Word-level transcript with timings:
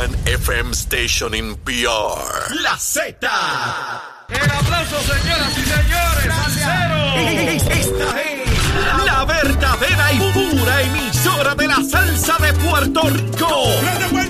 one 0.00 0.16
FM 0.24 0.72
station 0.72 1.34
in 1.34 1.56
PR. 1.56 2.54
La 2.62 2.76
Z. 2.78 3.18
El 4.28 4.50
aplauso, 4.50 4.98
señoras 5.00 5.58
y 5.58 5.64
señores. 5.74 6.26
Esta 7.68 8.22
es 8.22 9.04
la 9.04 9.24
verdadera 9.26 10.12
y 10.12 10.18
pura 10.32 10.82
emisora 10.82 11.54
de 11.54 11.66
la 11.66 11.82
salsa 11.84 12.38
de 12.38 12.52
Puerto 12.54 13.02
Rico. 13.10 14.29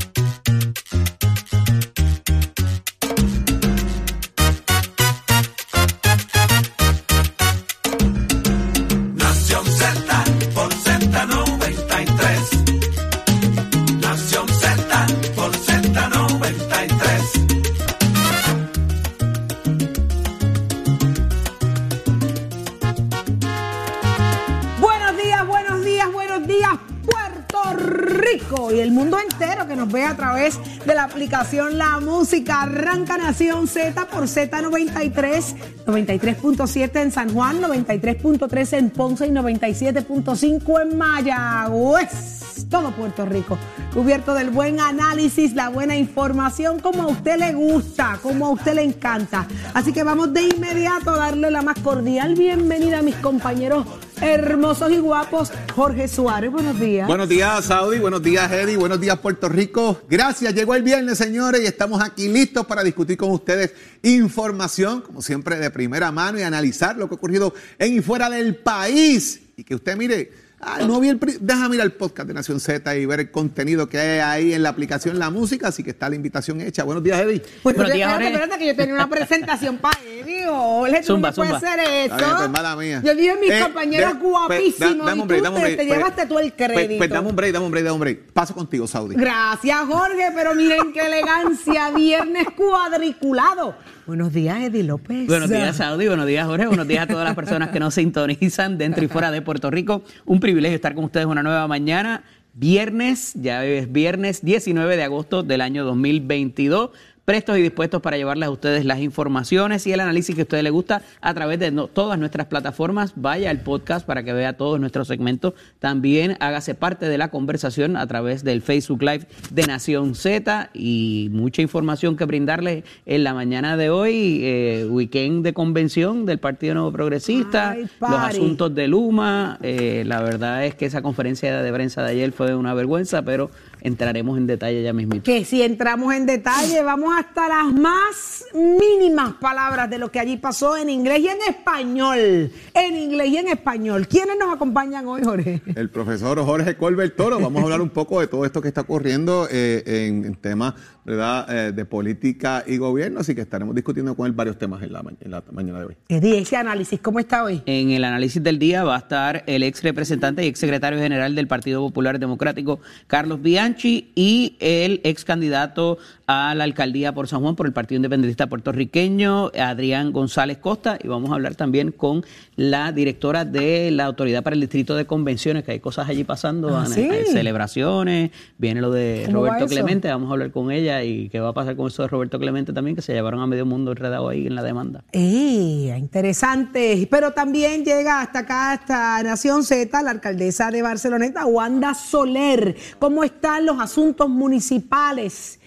Aplicación 31.11 31.77
La 31.77 31.99
Música. 31.99 32.61
Arranca 32.61 33.17
Nación 33.17 33.67
Z 33.67 34.07
por 34.07 34.23
Z93, 34.23 35.55
93.7 35.85 37.01
en 37.01 37.11
San 37.11 37.33
Juan, 37.33 37.61
93.3 37.61 38.77
en 38.77 38.89
Ponce 38.91 39.27
y 39.27 39.31
97.5 39.31 40.81
en 40.81 40.97
Mayagüez. 40.97 42.65
Todo 42.69 42.91
Puerto 42.91 43.25
Rico, 43.25 43.57
cubierto 43.93 44.33
del 44.33 44.49
buen 44.49 44.79
análisis, 44.79 45.53
la 45.53 45.67
buena 45.67 45.97
información, 45.97 46.79
como 46.79 47.03
a 47.03 47.07
usted 47.07 47.37
le 47.37 47.53
gusta, 47.53 48.17
como 48.23 48.45
a 48.45 48.49
usted 48.51 48.75
le 48.75 48.83
encanta. 48.83 49.45
Así 49.73 49.91
que 49.91 50.03
vamos 50.03 50.31
de 50.33 50.43
inmediato 50.43 51.11
a 51.11 51.17
darle 51.17 51.51
la 51.51 51.61
más 51.61 51.77
cordial 51.79 52.35
bienvenida 52.35 52.99
a 52.99 53.01
mis 53.01 53.15
compañeros 53.15 53.85
hermosos 54.21 54.91
y 54.91 54.99
guapos. 54.99 55.51
Jorge 55.73 56.07
Suárez, 56.07 56.51
buenos 56.51 56.79
días. 56.79 57.07
Buenos 57.07 57.27
días, 57.27 57.65
Saudi. 57.65 57.99
Buenos 57.99 58.21
días, 58.21 58.51
Eddie. 58.51 58.77
Buenos 58.77 59.01
días, 59.01 59.17
Puerto 59.19 59.49
Rico. 59.49 60.01
Gracias. 60.09 60.53
Llegó 60.53 60.75
el 60.75 60.83
viernes, 60.83 61.17
señores, 61.17 61.61
y 61.61 61.65
estamos 61.65 62.01
aquí 62.01 62.27
listos 62.29 62.65
para 62.65 62.83
discutir 62.83 63.17
con 63.17 63.31
ustedes 63.31 63.73
información, 64.03 65.01
como 65.01 65.21
siempre, 65.21 65.57
de 65.57 65.71
primera 65.71 66.11
mano 66.11 66.39
y 66.39 66.43
analizar 66.43 66.95
lo 66.95 67.07
que 67.07 67.15
ha 67.15 67.17
ocurrido 67.17 67.53
en 67.79 67.95
y 67.95 68.01
fuera 68.01 68.29
del 68.29 68.55
país. 68.57 69.41
Y 69.57 69.63
que 69.63 69.75
usted 69.75 69.97
mire. 69.97 70.50
Ah, 70.63 70.79
no 70.85 70.99
vi 70.99 71.09
el 71.09 71.19
Deja 71.41 71.67
mirar 71.69 71.85
el 71.87 71.93
podcast 71.93 72.27
de 72.27 72.33
Nación 72.35 72.59
Z 72.59 72.95
y 72.95 73.05
ver 73.07 73.19
el 73.19 73.31
contenido 73.31 73.89
que 73.89 73.97
hay 73.97 74.19
ahí 74.19 74.53
en 74.53 74.61
la 74.61 74.69
aplicación 74.69 75.17
La 75.17 75.29
Música, 75.31 75.69
así 75.69 75.83
que 75.83 75.89
está 75.89 76.07
la 76.07 76.15
invitación 76.15 76.61
hecha. 76.61 76.83
Buenos 76.83 77.03
días, 77.03 77.19
Eddie. 77.19 77.41
Bueno, 77.63 77.77
Buenos 77.77 77.93
días, 77.95 78.09
espérate, 78.11 78.23
Jorge. 78.23 78.43
espérate, 78.43 78.59
que 78.59 78.67
yo 78.67 78.75
tenía 78.75 78.93
una 78.93 79.09
presentación 79.09 79.77
para 79.79 79.99
Eddie. 80.03 80.45
Jorge, 80.45 80.99
tú 80.99 81.05
Zumba, 81.07 81.29
no 81.29 81.35
puedes 81.35 81.53
hacer 81.53 81.79
eso. 81.79 82.15
Bien, 82.15 82.29
pues, 82.37 82.49
mala 82.49 82.75
mía. 82.75 83.01
Yo 83.03 83.15
dije 83.15 83.35
mis 83.41 83.49
Eh, 83.51 83.59
compañeros 83.63 84.13
de- 84.13 84.19
guapísimos 84.19 84.97
da- 84.99 85.05
dame 85.05 85.21
un 85.23 85.27
break, 85.27 85.39
tú 85.39 85.43
dame 85.45 85.55
un 85.55 85.61
te, 85.61 85.61
break. 85.67 85.79
te 85.79 85.85
Pues- 85.87 85.97
llevaste 85.97 86.25
tú 86.27 86.39
el 86.39 86.53
pues- 86.53 86.69
crédito. 86.69 86.97
pues 86.99 87.09
dame 87.09 87.29
un 87.29 87.35
break, 87.35 87.53
dame 87.53 87.65
un 87.65 87.71
break, 87.71 87.83
dame 87.85 87.93
un 87.95 87.99
break. 88.01 88.19
Paso 88.31 88.53
contigo, 88.53 88.85
Saudi. 88.87 89.15
Gracias, 89.15 89.79
Jorge, 89.87 90.31
pero 90.35 90.53
miren 90.53 90.93
qué 90.93 90.99
elegancia, 91.07 91.89
viernes 91.89 92.45
cuadriculado. 92.55 93.75
Buenos 94.11 94.33
días, 94.33 94.61
Eddie 94.61 94.83
López. 94.83 95.25
Buenos 95.25 95.49
días, 95.49 95.77
Saudi. 95.77 96.05
Buenos 96.05 96.27
días, 96.27 96.45
Jorge. 96.45 96.67
Buenos 96.67 96.85
días 96.85 97.03
a 97.03 97.07
todas 97.07 97.23
las 97.23 97.33
personas 97.33 97.69
que 97.69 97.79
nos 97.79 97.93
sintonizan 97.93 98.77
dentro 98.77 99.05
y 99.05 99.07
fuera 99.07 99.31
de 99.31 99.41
Puerto 99.41 99.71
Rico. 99.71 100.03
Un 100.25 100.41
privilegio 100.41 100.75
estar 100.75 100.93
con 100.93 101.05
ustedes 101.05 101.27
una 101.27 101.41
nueva 101.41 101.65
mañana. 101.69 102.21
Viernes, 102.53 103.31
ya 103.35 103.63
es 103.63 103.89
viernes 103.89 104.43
19 104.43 104.97
de 104.97 105.03
agosto 105.03 105.43
del 105.43 105.61
año 105.61 105.85
2022. 105.85 106.89
Prestos 107.23 107.55
y 107.59 107.61
dispuestos 107.61 108.01
para 108.01 108.17
llevarles 108.17 108.47
a 108.47 108.51
ustedes 108.51 108.83
las 108.83 108.99
informaciones 108.99 109.85
y 109.85 109.93
el 109.93 109.99
análisis 109.99 110.33
que 110.35 110.41
a 110.41 110.43
ustedes 110.43 110.63
les 110.63 110.73
gusta 110.73 111.03
a 111.21 111.33
través 111.35 111.59
de 111.59 111.69
no- 111.69 111.85
todas 111.85 112.17
nuestras 112.17 112.47
plataformas. 112.47 113.13
Vaya 113.15 113.51
al 113.51 113.59
podcast 113.61 114.07
para 114.07 114.23
que 114.23 114.33
vea 114.33 114.53
todos 114.53 114.79
nuestros 114.79 115.07
segmentos. 115.07 115.53
También 115.79 116.35
hágase 116.39 116.73
parte 116.73 117.07
de 117.07 117.19
la 117.19 117.29
conversación 117.29 117.95
a 117.95 118.07
través 118.07 118.43
del 118.43 118.63
Facebook 118.63 119.03
Live 119.03 119.27
de 119.51 119.67
Nación 119.67 120.15
Z 120.15 120.71
y 120.73 121.29
mucha 121.31 121.61
información 121.61 122.17
que 122.17 122.25
brindarles 122.25 122.83
en 123.05 123.23
la 123.23 123.35
mañana 123.35 123.77
de 123.77 123.91
hoy. 123.91 124.39
eh, 124.43 124.87
weekend 124.89 125.43
de 125.45 125.53
convención 125.53 126.25
del 126.25 126.39
Partido 126.39 126.73
Nuevo 126.73 126.91
Progresista, 126.91 127.71
Ay, 127.71 127.87
los 128.01 128.11
asuntos 128.19 128.73
de 128.73 128.87
Luma. 128.87 129.59
eh, 129.61 130.03
la 130.07 130.21
verdad 130.23 130.65
es 130.65 130.73
que 130.73 130.85
esa 130.87 131.03
conferencia 131.03 131.61
de 131.61 131.71
prensa 131.71 132.01
de 132.03 132.11
ayer 132.11 132.31
fue 132.31 132.55
una 132.55 132.73
vergüenza, 132.73 133.21
pero 133.21 133.51
entraremos 133.81 134.37
en 134.37 134.47
detalle 134.47 134.81
ya 134.83 134.93
mismito. 134.93 135.23
Que 135.23 135.43
si 135.45 135.61
entramos 135.61 136.13
en 136.13 136.25
detalle, 136.25 136.81
vamos 136.83 137.13
hasta 137.17 137.47
las 137.47 137.73
más 137.73 138.45
mínimas 138.53 139.33
palabras 139.33 139.89
de 139.89 139.97
lo 139.97 140.11
que 140.11 140.19
allí 140.19 140.37
pasó 140.37 140.77
en 140.77 140.89
inglés 140.89 141.19
y 141.21 141.27
en 141.27 141.37
español. 141.49 142.51
En 142.73 142.95
inglés 142.95 143.27
y 143.29 143.37
en 143.37 143.47
español. 143.47 144.07
¿Quiénes 144.07 144.37
nos 144.39 144.53
acompañan 144.53 145.07
hoy, 145.07 145.21
Jorge? 145.23 145.61
El 145.75 145.89
profesor 145.89 146.39
Jorge 146.43 146.75
Colbert 146.77 147.15
Toro. 147.15 147.39
Vamos 147.39 147.61
a 147.61 147.63
hablar 147.65 147.81
un 147.81 147.89
poco 147.89 148.19
de 148.21 148.27
todo 148.27 148.45
esto 148.45 148.61
que 148.61 148.67
está 148.67 148.81
ocurriendo 148.81 149.47
eh, 149.51 149.83
en, 150.07 150.25
en 150.25 150.35
temas 150.35 150.73
¿verdad? 151.03 151.47
Eh, 151.49 151.71
de 151.71 151.83
política 151.83 152.63
y 152.67 152.77
gobierno, 152.77 153.21
así 153.21 153.33
que 153.33 153.41
estaremos 153.41 153.73
discutiendo 153.73 154.15
con 154.15 154.27
él 154.27 154.33
varios 154.33 154.59
temas 154.59 154.83
en 154.83 154.93
la, 154.93 155.01
ma- 155.01 155.11
en 155.19 155.31
la 155.31 155.43
mañana 155.51 155.79
de 155.79 155.85
hoy. 155.85 155.97
Eddie, 156.07 156.37
ese 156.37 156.57
análisis, 156.57 156.99
¿cómo 157.01 157.19
está 157.19 157.43
hoy? 157.43 157.63
En 157.65 157.89
el 157.89 158.03
análisis 158.03 158.41
del 158.43 158.59
día 158.59 158.83
va 158.83 158.95
a 158.97 158.99
estar 158.99 159.43
el 159.47 159.63
ex 159.63 159.81
representante 159.81 160.45
y 160.45 160.47
ex 160.47 160.59
secretario 160.59 160.99
general 160.99 161.33
del 161.33 161.47
Partido 161.47 161.81
Popular 161.81 162.19
Democrático, 162.19 162.79
Carlos 163.07 163.41
Bianchi, 163.41 163.70
y 163.79 164.55
el 164.59 165.01
ex 165.03 165.25
candidato 165.25 165.97
a 166.27 166.55
la 166.55 166.63
alcaldía 166.63 167.13
por 167.13 167.27
San 167.27 167.41
Juan 167.41 167.55
por 167.55 167.65
el 167.65 167.73
Partido 167.73 167.97
Independentista 167.97 168.47
Puertorriqueño, 168.47 169.51
Adrián 169.59 170.13
González 170.13 170.57
Costa, 170.59 170.97
y 171.03 171.07
vamos 171.07 171.31
a 171.31 171.33
hablar 171.35 171.55
también 171.55 171.91
con 171.91 172.23
la 172.55 172.91
directora 172.93 173.43
de 173.43 173.91
la 173.91 174.05
Autoridad 174.05 174.41
para 174.41 174.53
el 174.53 174.61
Distrito 174.61 174.95
de 174.95 175.05
Convenciones, 175.05 175.63
que 175.65 175.71
hay 175.73 175.79
cosas 175.79 176.07
allí 176.07 176.23
pasando, 176.23 176.69
Ah, 176.77 176.83
Ana, 176.85 176.95
¿sí? 176.95 177.01
hay 177.01 177.25
celebraciones, 177.25 178.31
viene 178.57 178.79
lo 178.79 178.91
de 178.91 179.23
¿Cómo 179.25 179.41
va 179.41 179.47
Roberto? 179.49 179.67
Clemente, 179.67 180.07
vamos 180.07 180.29
a 180.29 180.33
hablar 180.33 180.51
con 180.51 180.71
ella 180.71 181.03
y 181.03 181.27
qué 181.29 181.39
va 181.41 181.49
a 181.49 181.53
pasar 181.53 181.75
con 181.75 181.87
eso 181.87 182.01
de 182.03 182.07
Roberto 182.07 182.39
Clemente 182.39 182.71
también, 182.71 182.95
que 182.95 183.01
se 183.01 183.13
llevaron 183.13 183.41
a 183.41 183.47
medio 183.47 183.65
mundo 183.65 183.91
enredado 183.91 184.29
ahí 184.29 184.47
en 184.47 184.55
la 184.55 184.63
demanda. 184.63 185.03
¡Eh! 185.11 185.93
Interesante. 185.97 187.07
Pero 187.09 187.31
también 187.31 187.83
llega 187.83 188.21
hasta 188.21 188.39
acá, 188.39 188.71
hasta 188.73 189.23
Nación 189.23 189.63
Z, 189.63 190.01
la 190.03 190.11
alcaldesa 190.11 190.71
de 190.71 190.81
Barceloneta, 190.81 191.45
Wanda 191.45 191.93
Soler. 191.93 192.75
¿Cómo 192.99 193.23
están 193.61 193.65
los 193.65 193.79
asuntos 193.79 194.29
municipales 194.29 195.59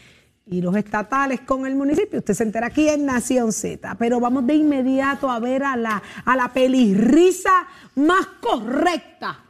y 0.47 0.61
los 0.61 0.77
estatales 0.77 1.41
con 1.41 1.67
el 1.67 1.75
municipio? 1.75 2.19
Usted 2.19 2.35
se 2.35 2.43
entera 2.43 2.67
aquí 2.67 2.89
en 2.89 3.07
Nación 3.07 3.53
Z. 3.53 3.97
Pero 3.99 4.21
vamos 4.21 4.47
de 4.47 4.55
inmediato 4.55 5.31
a 5.31 5.39
ver 5.39 5.63
a 5.63 5.77
la, 5.77 6.03
a 6.25 6.37
la 6.37 6.53
pelirrisa 6.53 7.67
más 7.95 8.27
correcta 8.41 9.41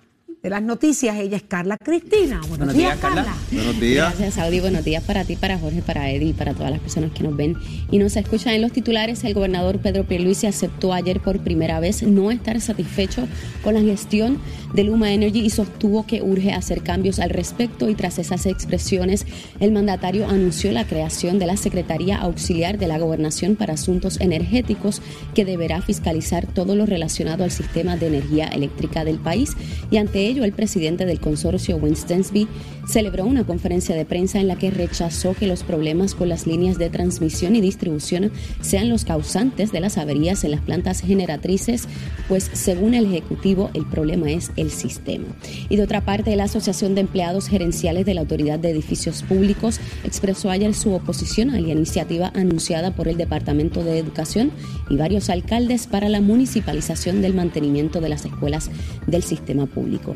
de 0.43 0.51
las 0.51 0.63
noticias. 0.63 1.17
Ella 1.17 1.39
es 1.39 1.43
Carla 1.45 1.79
Cristina. 1.79 2.39
Buenos, 2.41 2.59
Buenos 2.59 2.75
días, 2.75 2.93
días, 2.93 3.01
Carla. 3.01 3.25
Carla. 3.25 3.41
Buenos 3.51 3.81
días. 3.81 4.09
Gracias, 4.11 4.35
Saudi. 4.35 4.61
Buenos 4.61 4.85
días 4.85 5.03
para 5.03 5.25
ti, 5.25 5.37
para 5.37 5.59
Jorge, 5.59 5.81
para 5.81 6.11
Eddie 6.11 6.35
para 6.35 6.53
todas 6.53 6.71
las 6.71 6.81
personas 6.81 7.13
que 7.13 7.23
nos 7.23 7.35
ven 7.35 7.57
y 7.91 7.99
nos 7.99 8.15
escuchan 8.17 8.53
en 8.53 8.63
los 8.63 8.73
titulares. 8.73 9.25
El 9.25 9.33
gobernador 9.33 9.79
Pedro 9.79 10.05
Pierluisi 10.05 10.47
aceptó 10.47 10.93
ayer 10.93 11.21
por 11.21 11.41
primera 11.41 11.81
vez 11.81 12.03
no 12.03 12.31
estar 12.31 12.61
satisfecho 12.61 13.27
con 13.63 13.75
la 13.75 13.81
gestión 13.81 14.39
de 14.75 14.85
Luma 14.85 15.13
Energy 15.13 15.41
y 15.41 15.51
sostuvo 15.51 16.05
que 16.05 16.21
urge 16.21 16.53
hacer 16.53 16.83
cambios 16.83 17.21
al 17.21 17.31
respecto 17.31 17.89
y 17.89 17.95
tras 17.95 18.19
esas 18.19 18.45
expresiones, 18.47 19.25
el 19.61 19.73
mandatario 19.73 20.29
anunció 20.29 20.73
la 20.73 20.87
creación 20.87 21.39
de 21.39 21.47
la 21.47 21.57
Secretaría 21.57 22.19
Auxiliar 22.19 22.79
de 22.79 22.89
la 22.89 22.99
Gobernación 22.99 23.57
para 23.57 23.75
Asuntos 23.75 24.21
Energéticos 24.21 25.01
que 25.35 25.45
deberá 25.45 25.81
fiscalizar 25.81 26.47
todo 26.47 26.75
lo 26.75 26.87
relacionado 26.87 27.45
al 27.45 27.51
sistema 27.51 27.97
de 27.97 28.09
energía 28.09 28.49
eléctrica 28.49 29.05
del 29.05 29.19
país. 29.19 29.53
Y 29.91 29.99
ante 29.99 30.27
ello 30.27 30.45
el 30.45 30.53
presidente 30.53 31.07
del 31.07 31.21
consorcio 31.21 31.77
Winstonsby 31.77 32.49
celebró 32.89 33.25
una 33.25 33.45
conferencia 33.45 33.95
de 33.95 34.05
prensa 34.05 34.41
en 34.41 34.49
la 34.49 34.57
que 34.57 34.71
rechazó 34.71 35.35
que 35.35 35.47
los 35.47 35.63
problemas 35.63 36.15
con 36.15 36.29
las 36.29 36.47
líneas 36.47 36.79
de 36.79 36.91
transmisión 36.91 37.57
y 37.57 37.61
distribución 37.61 38.33
sean 38.61 38.89
los 38.89 39.05
causantes 39.05 39.73
de 39.73 39.81
las 39.81 39.99
averías 39.99 40.45
en 40.45 40.51
las 40.51 40.61
plantas 40.61 41.01
generatrices, 41.01 41.89
pues 42.29 42.51
según 42.53 42.95
el 42.95 43.07
Ejecutivo 43.07 43.71
el 43.75 43.87
problema 43.87 44.31
es 44.31 44.51
el 44.57 44.64
sistema. 44.71 45.27
Y 45.69 45.77
de 45.77 45.83
otra 45.83 46.05
parte, 46.05 46.35
la 46.37 46.45
Asociación 46.45 46.95
de 46.95 47.03
Empleados 47.03 47.49
Gerenciales 47.49 48.07
de 48.07 48.15
la 48.15 48.21
Autoridad 48.21 48.59
de 48.59 48.71
Edificios 48.71 49.23
Públicos 49.23 49.81
expresó 50.05 50.51
ayer 50.51 50.75
su 50.75 50.93
oposición 50.93 51.51
a 51.51 51.61
la 51.61 51.69
iniciativa 51.69 52.33
anunciada 52.35 52.95
por 52.95 53.09
el 53.09 53.17
Departamento 53.17 53.85
de 53.85 53.99
Educación 53.99 54.51
y 54.91 54.97
varios 54.97 55.31
alcaldes 55.31 55.87
para 55.87 56.09
la 56.09 56.21
municipalización 56.21 57.23
del 57.23 57.35
mantenimiento 57.35 58.01
de 58.01 58.09
las 58.09 58.25
escuelas 58.25 58.71
del 59.07 59.23
sistema 59.23 59.67
público. 59.67 60.15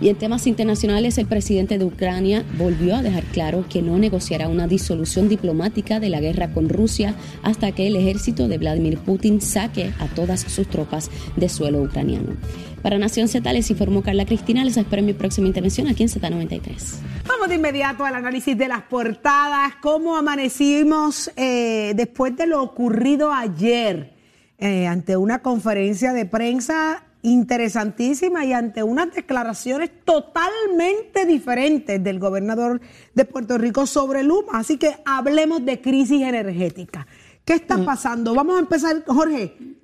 Y 0.00 0.10
en 0.10 0.16
temas 0.16 0.46
internacionales, 0.46 1.18
el 1.18 1.26
presidente 1.26 1.76
de 1.76 1.84
Ucrania 1.84 2.44
volvió 2.56 2.94
a 2.94 3.02
dejar 3.02 3.24
claro 3.24 3.64
que 3.68 3.82
no 3.82 3.98
negociará 3.98 4.48
una 4.48 4.68
disolución 4.68 5.28
diplomática 5.28 5.98
de 5.98 6.08
la 6.08 6.20
guerra 6.20 6.52
con 6.52 6.68
Rusia 6.68 7.16
hasta 7.42 7.72
que 7.72 7.88
el 7.88 7.96
ejército 7.96 8.46
de 8.46 8.58
Vladimir 8.58 8.98
Putin 8.98 9.40
saque 9.40 9.92
a 9.98 10.06
todas 10.06 10.42
sus 10.42 10.68
tropas 10.68 11.10
de 11.36 11.48
suelo 11.48 11.82
ucraniano. 11.82 12.36
Para 12.82 12.98
Nación 12.98 13.28
Z 13.28 13.52
les 13.52 13.70
informó 13.70 14.02
Carla 14.02 14.24
Cristina. 14.24 14.64
Les 14.64 14.76
espero 14.76 15.00
en 15.00 15.06
mi 15.06 15.12
próxima 15.12 15.48
intervención 15.48 15.88
aquí 15.88 16.04
en 16.04 16.08
Z93. 16.08 17.00
Vamos 17.26 17.48
de 17.48 17.56
inmediato 17.56 18.04
al 18.04 18.14
análisis 18.14 18.56
de 18.56 18.68
las 18.68 18.82
portadas. 18.82 19.74
¿Cómo 19.82 20.16
amanecimos 20.16 21.30
eh, 21.36 21.92
después 21.96 22.36
de 22.36 22.46
lo 22.46 22.62
ocurrido 22.62 23.32
ayer 23.32 24.14
eh, 24.58 24.86
ante 24.86 25.16
una 25.16 25.40
conferencia 25.40 26.12
de 26.12 26.24
prensa 26.24 27.04
interesantísima 27.22 28.44
y 28.44 28.52
ante 28.52 28.82
unas 28.82 29.12
declaraciones 29.12 29.90
totalmente 30.04 31.26
diferentes 31.26 32.02
del 32.02 32.18
gobernador 32.20 32.80
de 33.14 33.24
Puerto 33.24 33.58
Rico 33.58 33.86
sobre 33.86 34.22
Luma. 34.22 34.58
Así 34.58 34.76
que 34.76 34.96
hablemos 35.04 35.64
de 35.64 35.80
crisis 35.80 36.22
energética. 36.22 37.06
¿Qué 37.44 37.54
está 37.54 37.84
pasando? 37.84 38.34
Vamos 38.34 38.56
a 38.56 38.60
empezar, 38.60 39.02
Jorge. 39.06 39.77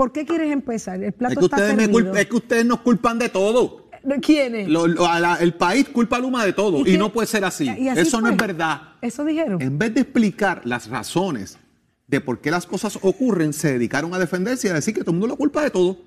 ¿Por 0.00 0.12
qué 0.12 0.24
quieres 0.24 0.50
empezar? 0.50 1.04
El 1.04 1.12
plato 1.12 1.32
Es 1.34 1.38
que, 1.40 1.44
está 1.44 1.56
ustedes 1.58 1.76
me 1.90 2.20
es 2.22 2.26
que 2.26 2.36
ustedes 2.36 2.64
nos 2.64 2.80
culpan 2.80 3.18
de 3.18 3.28
todo. 3.28 3.90
¿Quiénes? 4.22 4.66
Lo- 4.66 4.86
lo- 4.86 5.04
a 5.06 5.20
la- 5.20 5.34
el 5.34 5.52
país 5.52 5.90
culpa 5.90 6.16
a 6.16 6.20
Luma 6.20 6.42
de 6.46 6.54
todo 6.54 6.86
y, 6.88 6.96
no 6.96 7.12
puede 7.12 7.26
ser 7.26 7.44
así. 7.44 7.64
¿Y 7.64 7.86
así 7.90 8.00
Eso 8.00 8.18
no 8.22 8.30
es 8.30 8.36
verdad. 8.38 8.80
Eso 9.02 9.26
dijeron. 9.26 9.60
En 9.60 9.78
vez 9.78 9.92
de 9.92 10.00
explicar 10.00 10.62
las 10.64 10.88
razones 10.88 11.58
de 12.06 12.22
por 12.22 12.40
qué 12.40 12.50
las 12.50 12.64
cosas 12.64 12.98
ocurren, 13.02 13.52
se 13.52 13.72
dedicaron 13.74 14.14
a 14.14 14.18
defenderse 14.18 14.68
y 14.68 14.70
a 14.70 14.72
decir 14.72 14.94
que 14.94 15.00
todo 15.00 15.10
el 15.10 15.18
mundo 15.18 15.26
lo 15.26 15.36
culpa 15.36 15.62
de 15.64 15.68
todo. 15.68 15.98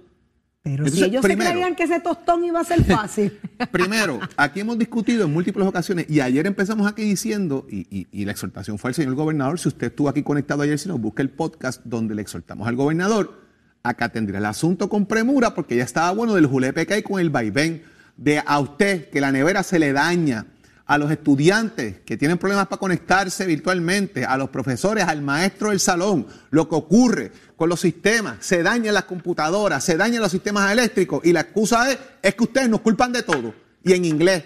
Pero 0.63 0.85
Entonces, 0.85 0.97
si 0.99 1.05
ellos 1.05 1.21
primero- 1.21 1.51
se 1.51 1.53
creían 1.53 1.75
que 1.75 1.83
ese 1.83 1.99
tostón 1.99 2.43
iba 2.45 2.61
a 2.61 2.63
ser 2.63 2.83
fácil. 2.85 3.39
Primero, 3.71 4.19
aquí 4.37 4.61
hemos 4.61 4.79
discutido 4.79 5.25
en 5.25 5.33
múltiples 5.33 5.67
ocasiones 5.67 6.07
y 6.09 6.19
ayer 6.19 6.47
empezamos 6.47 6.87
aquí 6.87 7.03
diciendo, 7.03 7.67
y, 7.69 7.81
y- 7.95 8.07
y 8.11 8.25
la 8.25 8.31
exhortación 8.31 8.79
fue 8.79 8.87
al 8.89 8.95
señor 8.95 9.13
gobernador, 9.13 9.59
si 9.59 9.67
usted 9.67 9.85
estuvo 9.87 10.09
aquí 10.09 10.23
conectado 10.23 10.63
ayer, 10.63 10.79
si 10.79 10.89
nos 10.89 10.99
busca 10.99 11.21
el 11.21 11.29
podcast 11.29 11.79
donde 11.85 12.15
le 12.15 12.23
exhortamos 12.23 12.67
al 12.67 12.75
gobernador 12.75 13.42
a 13.85 13.93
que 13.95 14.05
atendiera 14.05 14.39
el 14.39 14.45
asunto 14.45 14.87
con 14.87 15.05
premura 15.05 15.53
porque 15.53 15.75
ya 15.75 15.83
estaba 15.83 16.09
bueno 16.11 16.35
del 16.35 16.45
julepe 16.45 16.87
que 16.87 16.93
hay 16.93 17.03
con 17.03 17.19
el 17.19 17.29
vaivén 17.29 17.83
de 18.15 18.41
a 18.45 18.59
usted 18.59 19.09
que 19.09 19.19
la 19.19 19.29
nevera 19.31 19.61
se 19.61 19.77
le 19.77 19.91
daña, 19.91 20.45
a 20.85 20.97
los 20.97 21.11
estudiantes 21.11 21.99
que 22.05 22.15
tienen 22.17 22.37
problemas 22.37 22.67
para 22.67 22.79
conectarse 22.79 23.45
virtualmente, 23.45 24.25
a 24.25 24.37
los 24.37 24.49
profesores, 24.49 25.03
al 25.05 25.21
maestro 25.21 25.69
del 25.69 25.79
salón, 25.79 26.27
lo 26.49 26.69
que 26.69 26.75
ocurre 26.75 27.31
con 27.57 27.67
los 27.67 27.79
sistemas, 27.81 28.37
se 28.39 28.63
dañan 28.63 28.93
las 28.93 29.05
computadoras, 29.05 29.83
se 29.83 29.97
dañan 29.97 30.21
los 30.21 30.31
sistemas 30.31 30.71
eléctricos 30.71 31.21
y 31.25 31.33
la 31.33 31.41
excusa 31.41 31.91
es, 31.91 31.97
es 32.21 32.35
que 32.35 32.43
ustedes 32.43 32.69
nos 32.69 32.81
culpan 32.81 33.11
de 33.11 33.23
todo 33.23 33.53
y 33.83 33.93
en 33.93 34.05
inglés, 34.05 34.43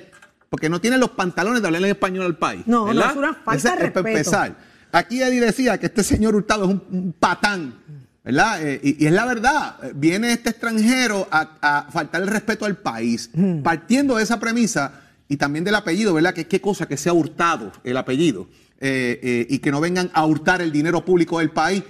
porque 0.49 0.69
no 0.69 0.81
tienen 0.81 0.99
los 0.99 1.11
pantalones 1.11 1.61
de 1.61 1.67
hablar 1.67 1.83
en 1.83 1.89
español 1.89 2.25
al 2.25 2.37
país. 2.37 2.63
No, 2.65 2.91
no, 2.91 3.05
es 3.09 3.15
una 3.15 3.33
falta 3.35 3.55
Ese 3.55 3.69
de 3.69 3.75
respeto. 3.75 4.07
empezar. 4.07 4.55
Aquí 4.91 5.21
Eddie 5.21 5.41
decía 5.41 5.77
que 5.79 5.87
este 5.87 6.03
señor 6.03 6.33
Hurtado 6.35 6.65
es 6.65 6.71
un, 6.71 6.83
un 6.89 7.13
patán, 7.13 7.75
¿verdad? 8.27 8.67
Eh, 8.67 8.79
y, 8.83 9.03
y 9.03 9.07
es 9.07 9.13
la 9.13 9.25
verdad. 9.25 9.77
Eh, 9.83 9.93
Viene 9.95 10.33
este 10.33 10.49
extranjero 10.49 11.27
a, 11.31 11.57
a 11.61 11.91
faltar 11.91 12.21
el 12.21 12.27
respeto 12.27 12.65
al 12.65 12.77
país. 12.77 13.29
Partiendo 13.63 14.17
de 14.17 14.23
esa 14.23 14.39
premisa 14.39 15.01
y 15.29 15.37
también 15.37 15.63
del 15.63 15.75
apellido, 15.75 16.13
¿verdad? 16.13 16.33
Que 16.33 16.45
qué 16.45 16.59
cosa 16.61 16.87
que 16.87 16.97
sea 16.97 17.13
hurtado 17.13 17.71
el 17.83 17.95
apellido 17.97 18.47
eh, 18.79 19.19
eh, 19.23 19.47
y 19.49 19.59
que 19.59 19.71
no 19.71 19.79
vengan 19.81 20.11
a 20.13 20.25
hurtar 20.25 20.61
el 20.61 20.71
dinero 20.71 21.03
público 21.05 21.39
del 21.39 21.51
país. 21.51 21.83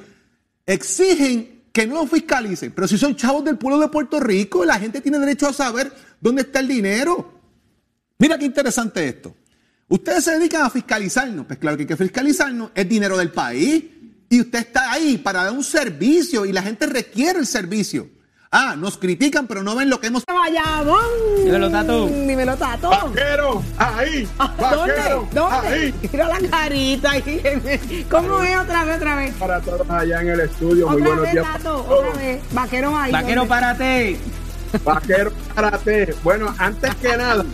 Exigen 0.65 1.63
que 1.71 1.85
no 1.87 1.95
lo 1.95 2.07
fiscalicen, 2.07 2.71
pero 2.71 2.87
si 2.87 2.97
son 2.97 3.15
chavos 3.15 3.43
del 3.45 3.57
pueblo 3.57 3.79
de 3.79 3.87
Puerto 3.89 4.19
Rico, 4.19 4.65
la 4.65 4.79
gente 4.79 5.01
tiene 5.01 5.19
derecho 5.19 5.47
a 5.47 5.53
saber 5.53 5.91
dónde 6.19 6.41
está 6.43 6.59
el 6.59 6.67
dinero. 6.67 7.33
Mira 8.19 8.37
qué 8.37 8.45
interesante 8.45 9.07
esto. 9.07 9.35
Ustedes 9.87 10.23
se 10.23 10.31
dedican 10.37 10.63
a 10.63 10.69
fiscalizarnos. 10.69 11.45
Pues 11.45 11.59
claro 11.59 11.77
que 11.77 11.83
hay 11.83 11.87
que 11.87 11.95
fiscalizarnos. 11.95 12.71
Es 12.75 12.89
dinero 12.89 13.17
del 13.17 13.31
país. 13.31 13.83
Y 14.29 14.41
usted 14.41 14.59
está 14.59 14.91
ahí 14.91 15.17
para 15.17 15.43
dar 15.45 15.53
un 15.53 15.63
servicio 15.63 16.45
y 16.45 16.51
la 16.51 16.61
gente 16.61 16.85
requiere 16.85 17.39
el 17.39 17.47
servicio. 17.47 18.09
Ah, 18.49 18.75
nos 18.77 18.97
critican, 18.97 19.45
pero 19.45 19.61
no 19.61 19.75
ven 19.75 19.89
lo 19.89 19.99
que 19.99 20.07
hemos... 20.07 20.23
Vayamos. 20.25 21.01
Dímelo, 21.43 21.69
Tato. 21.69 22.07
Dímelo, 22.07 22.55
Tato. 22.55 22.89
Vaquero, 22.89 23.61
ahí, 23.77 24.27
Ah, 24.39 24.53
vaquero, 24.59 25.27
¿Dónde? 25.33 25.39
¿Dónde? 25.39 25.67
ahí. 25.67 25.93
Mira 26.11 26.27
la 26.29 26.49
carita. 26.49 27.11
ahí. 27.11 28.05
¿Cómo 28.09 28.41
es 28.43 28.57
otra 28.57 28.85
vez, 28.85 28.95
otra 28.97 29.15
vez? 29.17 29.33
Para 29.35 29.59
todos 29.61 29.89
allá 29.89 30.21
en 30.21 30.29
el 30.29 30.39
estudio, 30.39 30.87
muy 30.87 31.01
buenos 31.01 31.23
vez, 31.23 31.31
días. 31.33 31.45
Tato. 31.45 31.83
para 31.83 31.87
todos. 31.97 32.09
Otra 32.09 32.21
vez. 32.21 32.41
Vaqueros 32.53 32.93
ahí. 32.95 33.11
Vaquero, 33.11 33.41
¿dónde? 33.41 33.49
párate. 33.49 34.17
Vaquero, 34.83 35.31
párate. 35.53 36.15
Bueno, 36.23 36.55
antes 36.57 36.95
que 36.95 37.17
nada, 37.17 37.45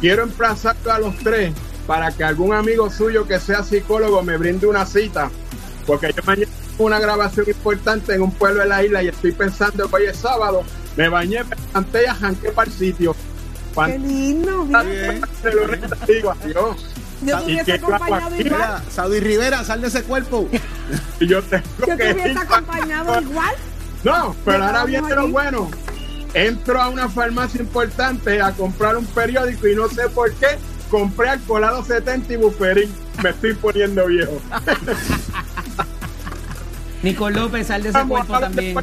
quiero 0.00 0.24
emplazarlo 0.24 0.92
a 0.92 0.98
los 0.98 1.16
tres 1.18 1.52
para 1.86 2.10
que 2.10 2.24
algún 2.24 2.54
amigo 2.54 2.90
suyo 2.90 3.26
que 3.26 3.38
sea 3.38 3.62
psicólogo 3.62 4.20
me 4.22 4.36
brinde 4.36 4.66
una 4.66 4.84
cita, 4.84 5.30
porque 5.86 6.12
yo 6.14 6.22
mañana 6.24 6.52
tengo 6.70 6.84
una 6.84 6.98
grabación 6.98 7.46
importante 7.48 8.14
en 8.14 8.22
un 8.22 8.32
pueblo 8.32 8.62
de 8.62 8.68
la 8.68 8.82
isla 8.84 9.02
y 9.02 9.08
estoy 9.08 9.32
pensando 9.32 9.88
que 9.88 9.96
hoy 9.96 10.04
es 10.06 10.16
sábado, 10.16 10.62
me 10.96 11.08
bañé, 11.08 11.44
me 11.44 11.56
levanté 11.56 12.04
y 12.04 12.06
arranqué 12.06 12.50
para 12.50 12.70
el 12.70 12.76
sitio. 12.76 13.16
Qué 13.74 13.98
lindo. 13.98 14.64
bien. 14.64 15.20
Digo 16.06 16.30
adiós. 16.30 16.76
Yo 17.22 17.38
te 17.38 17.50
Y 17.50 17.54
hubiese 17.54 17.72
acompañado 17.72 18.36
igual. 18.36 18.44
Mira, 18.44 18.82
Saudi 18.90 19.20
Rivera, 19.20 19.64
sal 19.64 19.80
de 19.80 19.88
ese 19.88 20.02
cuerpo. 20.02 20.48
Y 21.20 21.26
yo 21.26 21.42
tengo 21.42 21.64
Yo 21.78 21.86
te 21.86 21.96
que 21.96 22.12
hubiese 22.12 22.30
ir 22.32 22.38
acompañado 22.38 23.20
igual. 23.20 23.54
No, 24.02 24.36
pero 24.44 24.64
ahora 24.64 24.84
viene 24.84 25.14
lo 25.14 25.28
bueno. 25.28 25.70
Entro 26.34 26.80
a 26.80 26.88
una 26.88 27.08
farmacia 27.08 27.60
importante 27.60 28.42
a 28.42 28.52
comprar 28.52 28.96
un 28.96 29.06
periódico 29.06 29.68
y 29.68 29.76
no 29.76 29.88
sé 29.88 30.08
por 30.08 30.32
qué 30.34 30.58
compré 30.90 31.30
alcoholado 31.30 31.84
70 31.84 32.32
y 32.32 32.36
buferín. 32.36 32.94
Me 33.22 33.30
estoy 33.30 33.54
poniendo 33.54 34.06
viejo. 34.06 34.40
Nicol 37.04 37.34
López, 37.34 37.66
sal 37.66 37.82
de 37.82 37.90
ese 37.90 37.98
Vamos 37.98 38.24
cuerpo 38.24 38.40
también. 38.40 38.74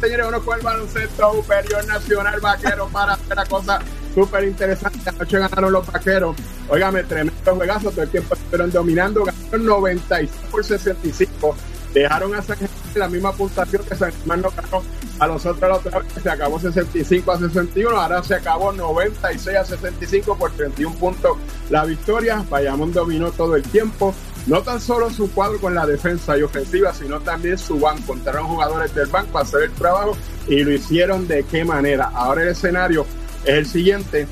Señores, 0.00 0.26
uno 0.26 0.42
con 0.42 0.58
el 0.58 0.64
baloncesto 0.64 1.32
superior 1.34 1.86
nacional 1.86 2.40
vaquero 2.40 2.88
para 2.88 3.12
hacer 3.12 3.36
la 3.36 3.44
cosa 3.44 3.78
súper 4.14 4.44
interesante. 4.44 5.10
Anoche 5.10 5.38
ganaron 5.38 5.72
los 5.72 5.86
vaqueros. 5.86 6.34
Óigame, 6.70 7.02
tremendo 7.02 7.54
juegazo. 7.54 7.90
Todo 7.90 8.02
el 8.04 8.08
tiempo 8.08 8.34
estuvieron 8.34 8.70
dominando. 8.70 9.22
Ganaron 9.22 9.66
96 9.66 10.30
por 10.50 10.64
65. 10.64 11.56
Dejaron 11.92 12.34
a 12.34 12.40
San 12.40 12.56
Germán 12.56 12.78
la 12.94 13.08
misma 13.08 13.32
puntuación 13.32 13.82
que 13.84 13.94
San 13.94 14.12
Germán 14.12 14.40
no 14.40 14.50
ganó 14.50 14.82
a 15.18 15.26
los 15.26 15.44
otros 15.44 15.68
la 15.68 15.76
otra 15.76 15.98
vez. 15.98 16.12
Se 16.22 16.30
acabó 16.30 16.58
65 16.58 17.32
a 17.32 17.38
61. 17.38 18.00
Ahora 18.00 18.22
se 18.22 18.34
acabó 18.34 18.72
96 18.72 19.56
a 19.58 19.64
65 19.66 20.38
por 20.38 20.52
31 20.52 20.96
puntos 20.96 21.36
la 21.68 21.84
victoria. 21.84 22.42
Bayamón 22.48 22.94
dominó 22.94 23.30
todo 23.30 23.56
el 23.56 23.62
tiempo. 23.62 24.14
No 24.48 24.62
tan 24.62 24.80
solo 24.80 25.10
su 25.10 25.30
cuadro 25.30 25.60
con 25.60 25.74
la 25.74 25.84
defensa 25.84 26.38
y 26.38 26.42
ofensiva, 26.42 26.94
sino 26.94 27.20
también 27.20 27.58
su 27.58 27.78
banco. 27.78 28.14
Entraron 28.14 28.46
jugadores 28.46 28.94
del 28.94 29.06
banco 29.08 29.36
a 29.36 29.42
hacer 29.42 29.64
el 29.64 29.72
trabajo 29.72 30.16
y 30.48 30.64
lo 30.64 30.72
hicieron 30.72 31.28
de 31.28 31.44
qué 31.44 31.66
manera. 31.66 32.10
Ahora 32.14 32.44
el 32.44 32.48
escenario 32.48 33.04
es 33.44 33.54
el 33.54 33.66
siguiente. 33.66 34.26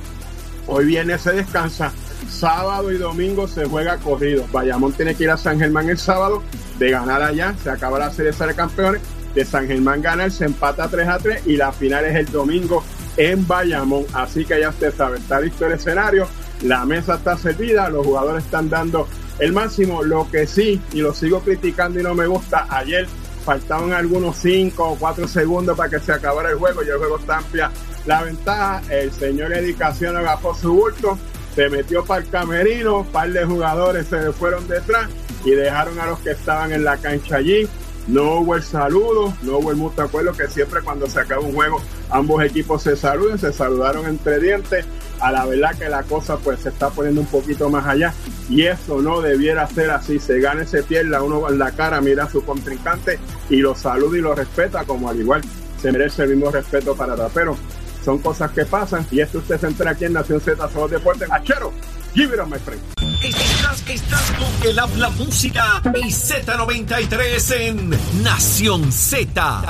Hoy 0.66 0.87
viernes 0.87 1.20
se 1.20 1.32
descansa. 1.32 1.92
Sábado 2.30 2.90
y 2.92 2.96
domingo 2.96 3.46
se 3.46 3.66
juega 3.66 3.99
corrido. 3.99 4.46
Bayamón 4.50 4.94
tiene 4.94 5.14
que 5.14 5.25
ir 5.25 5.30
a 5.30 5.37
San 5.37 5.58
Germán 5.58 5.90
el 5.90 5.99
sábado. 5.99 6.42
De 6.78 6.90
ganar 6.90 7.23
allá, 7.23 7.54
se 7.62 7.68
acaba 7.68 7.99
la 7.99 8.11
serie 8.11 8.32
de 8.32 8.54
campeones. 8.54 9.02
De 9.35 9.44
San 9.44 9.66
Germán 9.66 10.00
ganar, 10.00 10.30
se 10.30 10.46
empata 10.46 10.88
3 10.88 11.08
a 11.08 11.18
3 11.18 11.46
y 11.46 11.58
la 11.58 11.73
final 11.73 12.06
es 12.06 12.16
el 12.16 12.32
domingo 12.32 12.82
en 13.18 13.46
Bayamón. 13.46 14.06
Así 14.14 14.46
que 14.46 14.58
ya 14.58 14.70
usted 14.70 14.94
sabe, 14.96 15.18
está 15.18 15.40
listo 15.40 15.66
el 15.66 15.73
escenario. 15.73 16.26
La 16.62 16.87
mesa 16.87 17.16
está 17.16 17.37
servida, 17.37 17.90
los 17.90 18.06
jugadores 18.06 18.44
están 18.44 18.70
dando 18.70 19.06
el 19.38 19.52
máximo. 19.52 20.02
Lo 20.02 20.30
que 20.30 20.46
sí, 20.46 20.80
y 20.92 21.00
lo 21.00 21.14
sigo 21.14 21.40
criticando 21.40 22.00
y 22.00 22.02
no 22.02 22.14
me 22.14 22.26
gusta, 22.26 22.66
ayer 22.70 23.06
faltaban 23.44 23.92
algunos 23.92 24.36
5 24.38 24.82
o 24.82 24.96
4 24.96 25.28
segundos 25.28 25.76
para 25.76 25.88
que 25.88 26.00
se 26.00 26.12
acabara 26.12 26.50
el 26.50 26.56
juego 26.56 26.82
y 26.82 26.88
el 26.88 26.98
juego 26.98 27.18
está 27.18 27.38
amplia 27.38 27.70
la 28.04 28.22
ventaja. 28.22 28.82
El 28.90 29.12
señor 29.12 29.52
Edicación 29.52 30.16
agafó 30.16 30.54
su 30.54 30.72
bulto, 30.72 31.18
se 31.54 31.68
metió 31.68 32.04
para 32.04 32.22
el 32.24 32.30
camerino, 32.30 33.00
un 33.00 33.06
par 33.06 33.30
de 33.30 33.44
jugadores 33.44 34.08
se 34.08 34.32
fueron 34.32 34.66
detrás 34.66 35.08
y 35.44 35.52
dejaron 35.52 35.98
a 36.00 36.06
los 36.06 36.18
que 36.20 36.32
estaban 36.32 36.72
en 36.72 36.84
la 36.84 36.96
cancha 36.96 37.36
allí. 37.36 37.68
no 38.08 38.40
hubo 38.40 38.56
el 38.56 38.62
saludo, 38.62 39.32
no 39.42 39.58
hubo 39.58 39.70
el 39.70 39.76
mutuo 39.76 40.04
acuerdo 40.04 40.32
que 40.32 40.48
siempre 40.48 40.80
cuando 40.80 41.08
se 41.08 41.20
acaba 41.20 41.42
un 41.42 41.54
juego 41.54 41.80
ambos 42.10 42.42
equipos 42.44 42.82
se 42.82 42.96
saluden, 42.96 43.38
se 43.38 43.52
saludaron 43.52 44.06
entre 44.06 44.40
dientes. 44.40 44.84
A 45.20 45.32
la 45.32 45.46
verdad 45.46 45.76
que 45.76 45.88
la 45.88 46.02
cosa 46.02 46.37
pues 46.37 46.61
se 46.61 46.68
está 46.68 46.90
poniendo 46.90 47.20
un 47.20 47.26
poquito 47.26 47.70
más 47.70 47.87
allá 47.87 48.12
y 48.49 48.62
eso 48.62 49.00
no 49.00 49.20
debiera 49.20 49.66
ser 49.66 49.90
así. 49.90 50.18
Se 50.18 50.40
gane, 50.40 50.66
se 50.66 50.82
pierda, 50.82 51.23
uno 51.23 51.49
en 51.49 51.58
la 51.58 51.73
cara 51.73 52.00
mira 52.00 52.25
a 52.25 52.30
su 52.30 52.44
contrincante 52.44 53.18
y 53.50 53.56
lo 53.56 53.75
saluda 53.75 54.18
y 54.18 54.20
lo 54.20 54.35
respeta 54.35 54.85
como 54.85 55.08
al 55.08 55.18
igual 55.18 55.42
se 55.80 55.92
merece 55.92 56.25
el 56.25 56.30
mismo 56.30 56.50
respeto 56.50 56.96
para 56.96 57.14
Pero 57.28 57.56
Son 58.04 58.18
cosas 58.18 58.50
que 58.52 58.64
pasan 58.64 59.06
y 59.11 59.20
esto 59.20 59.38
usted 59.38 59.61
se 59.61 59.66
entera 59.66 59.92
aquí 59.92 60.04
en 60.04 60.14
Nación 60.14 60.40
Z 60.40 60.68
Solo 60.70 60.88
Deportes. 60.88 61.30
Achero, 61.30 61.73
give 62.14 62.35
it 62.35 62.40
on 62.40 62.50
my 62.50 62.58
friend. 62.58 62.80
Estás, 63.23 63.82
estás 63.88 64.32
con 64.32 64.68
el 64.68 64.78
habla 64.78 65.11
música 65.11 65.82
y 65.94 66.11
Z93 66.11 67.56
en 67.56 67.90
Nación 68.23 68.92
Z. 68.92 69.62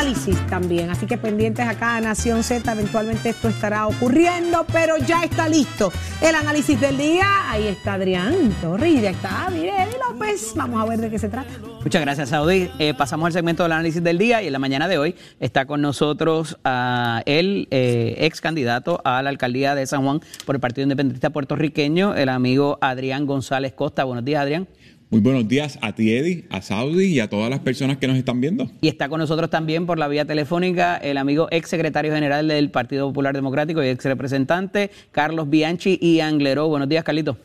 análisis 0.00 0.46
también, 0.46 0.88
así 0.88 1.04
que 1.04 1.18
pendientes 1.18 1.68
acá 1.68 1.96
a 1.96 2.00
Nación 2.00 2.42
Z, 2.42 2.72
eventualmente 2.72 3.28
esto 3.28 3.50
estará 3.50 3.86
ocurriendo, 3.86 4.64
pero 4.72 4.96
ya 4.96 5.22
está 5.24 5.46
listo 5.46 5.92
el 6.22 6.34
análisis 6.34 6.80
del 6.80 6.96
día, 6.96 7.50
ahí 7.50 7.66
está 7.66 7.94
Adrián 7.94 8.50
Torres, 8.62 9.02
ya 9.02 9.10
está, 9.10 9.50
mire, 9.50 9.68
Eddie 9.68 9.98
López, 10.08 10.52
vamos 10.54 10.82
a 10.82 10.86
ver 10.86 11.00
de 11.00 11.10
qué 11.10 11.18
se 11.18 11.28
trata. 11.28 11.50
Muchas 11.84 12.00
gracias, 12.00 12.30
Saudi. 12.30 12.70
Eh, 12.78 12.94
pasamos 12.94 13.26
al 13.26 13.34
segmento 13.34 13.62
del 13.62 13.72
análisis 13.72 14.02
del 14.02 14.16
día 14.16 14.42
y 14.42 14.46
en 14.46 14.54
la 14.54 14.58
mañana 14.58 14.88
de 14.88 14.96
hoy 14.96 15.16
está 15.38 15.66
con 15.66 15.82
nosotros 15.82 16.56
ah, 16.64 17.20
el 17.26 17.68
eh, 17.70 18.14
ex 18.20 18.40
candidato 18.40 19.02
a 19.04 19.20
la 19.22 19.28
alcaldía 19.28 19.74
de 19.74 19.86
San 19.86 20.02
Juan 20.02 20.20
por 20.46 20.54
el 20.54 20.62
Partido 20.62 20.84
Independentista 20.84 21.28
Puertorriqueño, 21.28 22.14
el 22.14 22.30
amigo 22.30 22.78
Adrián 22.80 23.26
González 23.26 23.74
Costa. 23.74 24.04
Buenos 24.04 24.24
días, 24.24 24.40
Adrián. 24.40 24.66
Muy 25.10 25.20
buenos 25.20 25.48
días 25.48 25.76
a 25.82 25.92
ti, 25.92 26.14
Eddie, 26.16 26.44
a 26.50 26.62
Saudi 26.62 27.06
y 27.06 27.18
a 27.18 27.28
todas 27.28 27.50
las 27.50 27.58
personas 27.58 27.96
que 27.96 28.06
nos 28.06 28.16
están 28.16 28.40
viendo. 28.40 28.70
Y 28.80 28.86
está 28.86 29.08
con 29.08 29.18
nosotros 29.18 29.50
también 29.50 29.84
por 29.84 29.98
la 29.98 30.06
vía 30.06 30.24
telefónica 30.24 30.96
el 30.96 31.18
amigo 31.18 31.48
ex 31.50 31.68
secretario 31.68 32.12
general 32.14 32.46
del 32.46 32.70
Partido 32.70 33.08
Popular 33.08 33.34
Democrático 33.34 33.82
y 33.82 33.88
ex 33.88 34.04
representante 34.04 34.92
Carlos 35.10 35.50
Bianchi 35.50 35.98
y 36.00 36.20
Angleró. 36.20 36.68
Buenos 36.68 36.88
días, 36.88 37.02
Carlito. 37.02 37.36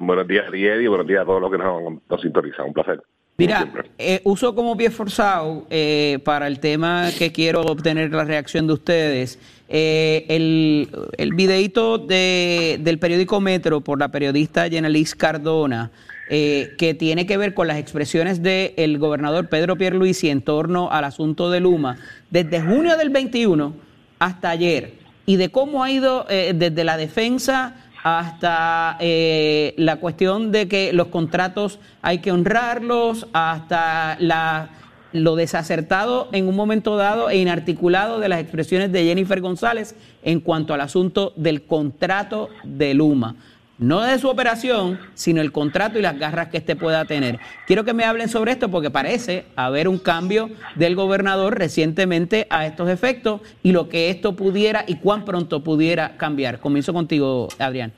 Buenos 0.00 0.26
días, 0.26 0.50
Riedi. 0.50 0.88
Buenos 0.88 1.06
días 1.06 1.22
a 1.22 1.24
todos 1.24 1.40
los 1.40 1.52
que 1.52 1.58
nos, 1.58 1.80
nos 2.10 2.20
sintonizan. 2.20 2.66
Un 2.66 2.72
placer. 2.72 3.00
Mira, 3.38 3.70
eh, 3.98 4.20
uso 4.24 4.54
como 4.54 4.76
pie 4.76 4.90
forzado 4.90 5.66
eh, 5.70 6.18
para 6.24 6.48
el 6.48 6.58
tema 6.58 7.10
que 7.16 7.30
quiero 7.30 7.60
obtener 7.60 8.10
la 8.10 8.24
reacción 8.24 8.66
de 8.66 8.72
ustedes. 8.72 9.38
eh, 9.68 10.24
el, 10.28 10.88
el 11.18 11.34
videíto 11.34 11.98
de, 11.98 12.78
del 12.80 12.98
periódico 12.98 13.40
Metro 13.40 13.80
por 13.82 13.98
la 14.00 14.08
periodista 14.08 14.66
Yenelis 14.66 15.14
Cardona, 15.14 15.90
eh, 16.28 16.74
que 16.76 16.94
tiene 16.94 17.24
que 17.26 17.36
ver 17.36 17.54
con 17.54 17.68
las 17.68 17.78
expresiones 17.78 18.42
del 18.42 18.98
gobernador 18.98 19.48
Pedro 19.48 19.76
Pierluisi 19.76 20.28
en 20.28 20.42
torno 20.42 20.90
al 20.90 21.04
asunto 21.04 21.50
de 21.50 21.60
Luma, 21.60 21.98
desde 22.30 22.60
junio 22.60 22.96
del 22.96 23.10
21 23.10 23.74
hasta 24.18 24.50
ayer, 24.50 24.94
y 25.24 25.36
de 25.36 25.50
cómo 25.50 25.84
ha 25.84 25.90
ido 25.90 26.26
eh, 26.28 26.52
desde 26.54 26.84
la 26.84 26.96
defensa 26.96 27.74
hasta 28.02 28.96
eh, 29.00 29.74
la 29.76 29.96
cuestión 29.96 30.52
de 30.52 30.68
que 30.68 30.92
los 30.92 31.08
contratos 31.08 31.78
hay 32.02 32.18
que 32.18 32.32
honrarlos, 32.32 33.26
hasta 33.32 34.16
la, 34.20 34.70
lo 35.12 35.36
desacertado 35.36 36.28
en 36.32 36.48
un 36.48 36.56
momento 36.56 36.96
dado 36.96 37.30
e 37.30 37.38
inarticulado 37.38 38.20
de 38.20 38.28
las 38.28 38.40
expresiones 38.40 38.92
de 38.92 39.04
Jennifer 39.04 39.40
González 39.40 39.96
en 40.22 40.40
cuanto 40.40 40.74
al 40.74 40.82
asunto 40.82 41.32
del 41.36 41.62
contrato 41.62 42.48
de 42.64 42.94
Luma. 42.94 43.36
No 43.78 44.02
de 44.02 44.18
su 44.18 44.28
operación, 44.28 44.98
sino 45.14 45.42
el 45.42 45.52
contrato 45.52 45.98
y 45.98 46.02
las 46.02 46.18
garras 46.18 46.48
que 46.48 46.56
éste 46.56 46.76
pueda 46.76 47.04
tener. 47.04 47.38
Quiero 47.66 47.84
que 47.84 47.92
me 47.92 48.04
hablen 48.04 48.30
sobre 48.30 48.52
esto 48.52 48.70
porque 48.70 48.90
parece 48.90 49.44
haber 49.54 49.86
un 49.86 49.98
cambio 49.98 50.48
del 50.76 50.94
gobernador 50.94 51.58
recientemente 51.58 52.46
a 52.48 52.66
estos 52.66 52.88
efectos 52.88 53.42
y 53.62 53.72
lo 53.72 53.90
que 53.90 54.08
esto 54.08 54.34
pudiera 54.34 54.84
y 54.88 54.96
cuán 54.96 55.26
pronto 55.26 55.62
pudiera 55.62 56.16
cambiar. 56.16 56.58
Comienzo 56.60 56.94
contigo, 56.94 57.48
Adrián. 57.58 57.92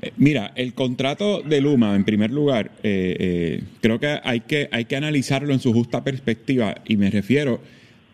Eh, 0.00 0.12
Mira, 0.16 0.52
el 0.54 0.72
contrato 0.72 1.42
de 1.42 1.60
Luma, 1.60 1.94
en 1.94 2.04
primer 2.04 2.30
lugar, 2.30 2.70
eh, 2.82 3.16
eh, 3.20 3.64
creo 3.82 4.00
que 4.00 4.18
hay, 4.24 4.40
que 4.40 4.70
hay 4.72 4.86
que 4.86 4.96
analizarlo 4.96 5.52
en 5.52 5.60
su 5.60 5.74
justa 5.74 6.02
perspectiva 6.02 6.76
y 6.86 6.96
me 6.96 7.10
refiero 7.10 7.60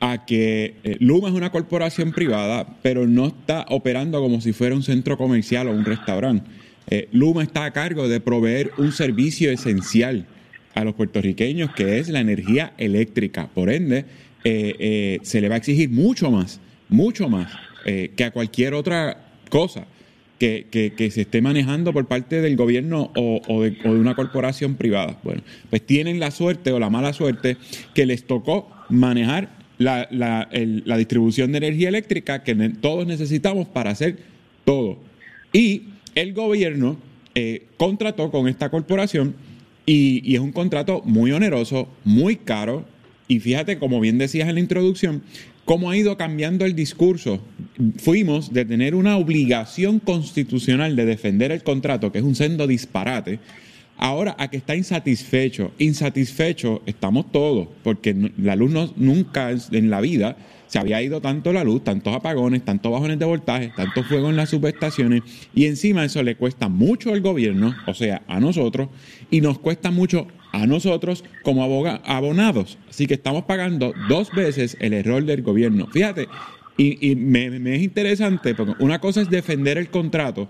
a 0.00 0.26
que 0.26 0.74
Luma 1.00 1.28
es 1.28 1.34
una 1.34 1.50
corporación 1.50 2.12
privada, 2.12 2.66
pero 2.82 3.06
no 3.06 3.28
está 3.28 3.64
operando 3.70 4.20
como 4.20 4.40
si 4.42 4.52
fuera 4.52 4.74
un 4.74 4.82
centro 4.82 5.16
comercial 5.16 5.68
o 5.68 5.70
un 5.70 5.86
restaurante. 5.86 6.50
Eh, 6.88 7.08
Luma 7.12 7.42
está 7.42 7.64
a 7.64 7.72
cargo 7.72 8.08
de 8.08 8.20
proveer 8.20 8.72
un 8.78 8.92
servicio 8.92 9.50
esencial 9.50 10.26
a 10.74 10.84
los 10.84 10.94
puertorriqueños, 10.94 11.72
que 11.72 11.98
es 11.98 12.08
la 12.08 12.20
energía 12.20 12.74
eléctrica. 12.76 13.48
Por 13.48 13.70
ende, 13.70 14.04
eh, 14.44 14.76
eh, 14.78 15.18
se 15.22 15.40
le 15.40 15.48
va 15.48 15.56
a 15.56 15.58
exigir 15.58 15.90
mucho 15.90 16.30
más, 16.30 16.60
mucho 16.88 17.28
más 17.28 17.50
eh, 17.84 18.12
que 18.14 18.24
a 18.24 18.30
cualquier 18.30 18.74
otra 18.74 19.32
cosa 19.48 19.86
que, 20.38 20.66
se 21.10 21.22
esté 21.22 21.40
manejando 21.40 21.92
por 21.92 22.06
parte 22.06 22.42
del 22.42 22.56
gobierno 22.56 23.10
o, 23.16 23.62
de, 23.62 23.76
una 23.84 24.14
corporación 24.14 24.74
privada. 24.74 25.18
Bueno, 25.24 25.42
pues 25.70 25.82
tienen 25.84 26.20
la 26.20 26.30
suerte 26.30 26.72
o 26.72 26.78
la 26.78 26.90
mala 26.90 27.12
suerte 27.12 27.56
que 27.94 28.04
les 28.06 28.26
tocó 28.26 28.70
manejar 28.90 29.48
la, 29.78 30.06
la- 30.10 30.96
distribución 30.98 31.52
de 31.52 31.58
energía 31.58 31.88
eléctrica 31.88 32.42
que 32.42 32.54
todos 32.80 33.06
necesitamos 33.06 33.66
para 33.66 33.90
hacer 33.90 34.18
todo. 34.64 34.98
Y 35.52 35.84
el 36.16 36.32
gobierno 36.32 36.96
eh, 37.36 37.66
contrató 37.76 38.32
con 38.32 38.48
esta 38.48 38.70
corporación 38.70 39.36
y, 39.84 40.34
es 40.34 40.40
un 40.40 40.50
contrato 40.50 41.02
muy 41.04 41.30
oneroso, 41.30 41.88
muy 42.02 42.34
caro. 42.36 42.84
Y 43.28 43.38
fíjate, 43.38 43.78
como 43.78 44.00
bien 44.00 44.18
decías 44.18 44.48
en 44.48 44.54
la 44.56 44.60
introducción, 44.60 45.22
cómo 45.64 45.90
ha 45.90 45.96
ido 45.96 46.16
cambiando 46.16 46.64
el 46.64 46.74
discurso. 46.74 47.40
Fuimos 47.98 48.52
de 48.52 48.64
tener 48.64 48.94
una 48.94 49.16
obligación 49.16 50.00
constitucional 50.00 50.96
de 50.96 51.04
defender 51.04 51.52
el 51.52 51.62
contrato, 51.62 52.10
que 52.10 52.18
es 52.18 52.24
un 52.24 52.34
sendo 52.34 52.66
disparate, 52.66 53.38
ahora 53.98 54.34
a 54.38 54.48
que 54.48 54.56
está 54.56 54.74
insatisfecho. 54.74 55.72
Insatisfecho 55.78 56.82
estamos 56.86 57.30
todos, 57.30 57.68
porque 57.84 58.32
la 58.38 58.56
luz 58.56 58.70
no- 58.70 58.92
nunca 58.96 59.50
en 59.70 59.90
la 59.90 60.00
vida 60.00 60.36
se 60.66 60.78
había 60.78 61.02
ido 61.02 61.20
tanto 61.20 61.52
la 61.52 61.64
luz, 61.64 61.84
tantos 61.84 62.14
apagones, 62.14 62.64
tantos 62.64 62.90
bajones 62.92 63.18
de 63.18 63.24
voltaje, 63.24 63.72
tanto 63.76 64.02
fuego 64.04 64.30
en 64.30 64.36
las 64.36 64.50
subestaciones, 64.50 65.22
y 65.54 65.66
encima 65.66 66.04
eso 66.04 66.22
le 66.22 66.36
cuesta 66.36 66.68
mucho 66.68 67.12
al 67.12 67.20
gobierno, 67.20 67.74
o 67.86 67.94
sea, 67.94 68.22
a 68.26 68.40
nosotros, 68.40 68.88
y 69.30 69.40
nos 69.40 69.58
cuesta 69.58 69.90
mucho 69.90 70.26
a 70.52 70.66
nosotros 70.66 71.24
como 71.42 71.62
abonados. 72.04 72.78
Así 72.88 73.06
que 73.06 73.14
estamos 73.14 73.44
pagando 73.44 73.92
dos 74.08 74.30
veces 74.32 74.76
el 74.80 74.92
error 74.94 75.24
del 75.24 75.42
gobierno. 75.42 75.86
Fíjate, 75.88 76.28
y, 76.78 77.10
y 77.10 77.16
me, 77.16 77.50
me 77.50 77.76
es 77.76 77.82
interesante, 77.82 78.54
porque 78.54 78.74
una 78.82 78.98
cosa 79.00 79.20
es 79.22 79.30
defender 79.30 79.78
el 79.78 79.88
contrato 79.88 80.48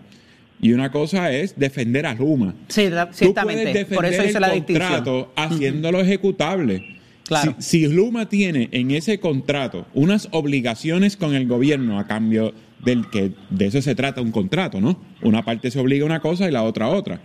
y 0.61 0.73
una 0.73 0.90
cosa 0.90 1.30
es 1.32 1.58
defender 1.58 2.06
a 2.06 2.14
Luma. 2.14 2.54
Sí, 2.68 2.88
Tú 2.88 2.96
ciertamente. 3.12 3.62
puedes 3.62 3.75
defender 3.75 3.96
Por 3.96 4.04
eso 4.06 4.25
hice 4.25 4.35
el 4.38 4.40
la 4.40 4.52
distinción. 4.52 4.88
contrato 4.92 5.32
haciéndolo 5.37 6.00
ejecutable. 6.00 6.95
Si, 7.28 7.54
si 7.59 7.88
Luma 7.88 8.28
tiene 8.28 8.68
en 8.73 8.90
ese 8.90 9.18
contrato 9.21 9.87
unas 9.95 10.28
obligaciones 10.33 11.16
con 11.16 11.35
el 11.35 11.47
gobierno 11.47 11.99
a 11.99 12.06
cambio 12.06 12.52
del 12.85 13.09
que 13.11 13.33
de 13.50 13.66
eso 13.66 13.83
se 13.83 13.95
trata 13.95 14.21
un 14.21 14.33
contrato, 14.33 14.80
¿no? 14.80 15.00
Una 15.23 15.45
parte 15.45 15.71
se 15.71 15.78
obliga 15.78 16.02
a 16.04 16.06
una 16.06 16.21
cosa 16.21 16.49
y 16.49 16.52
la 16.52 16.62
otra 16.62 16.87
a 16.87 16.90
otra. 16.90 17.21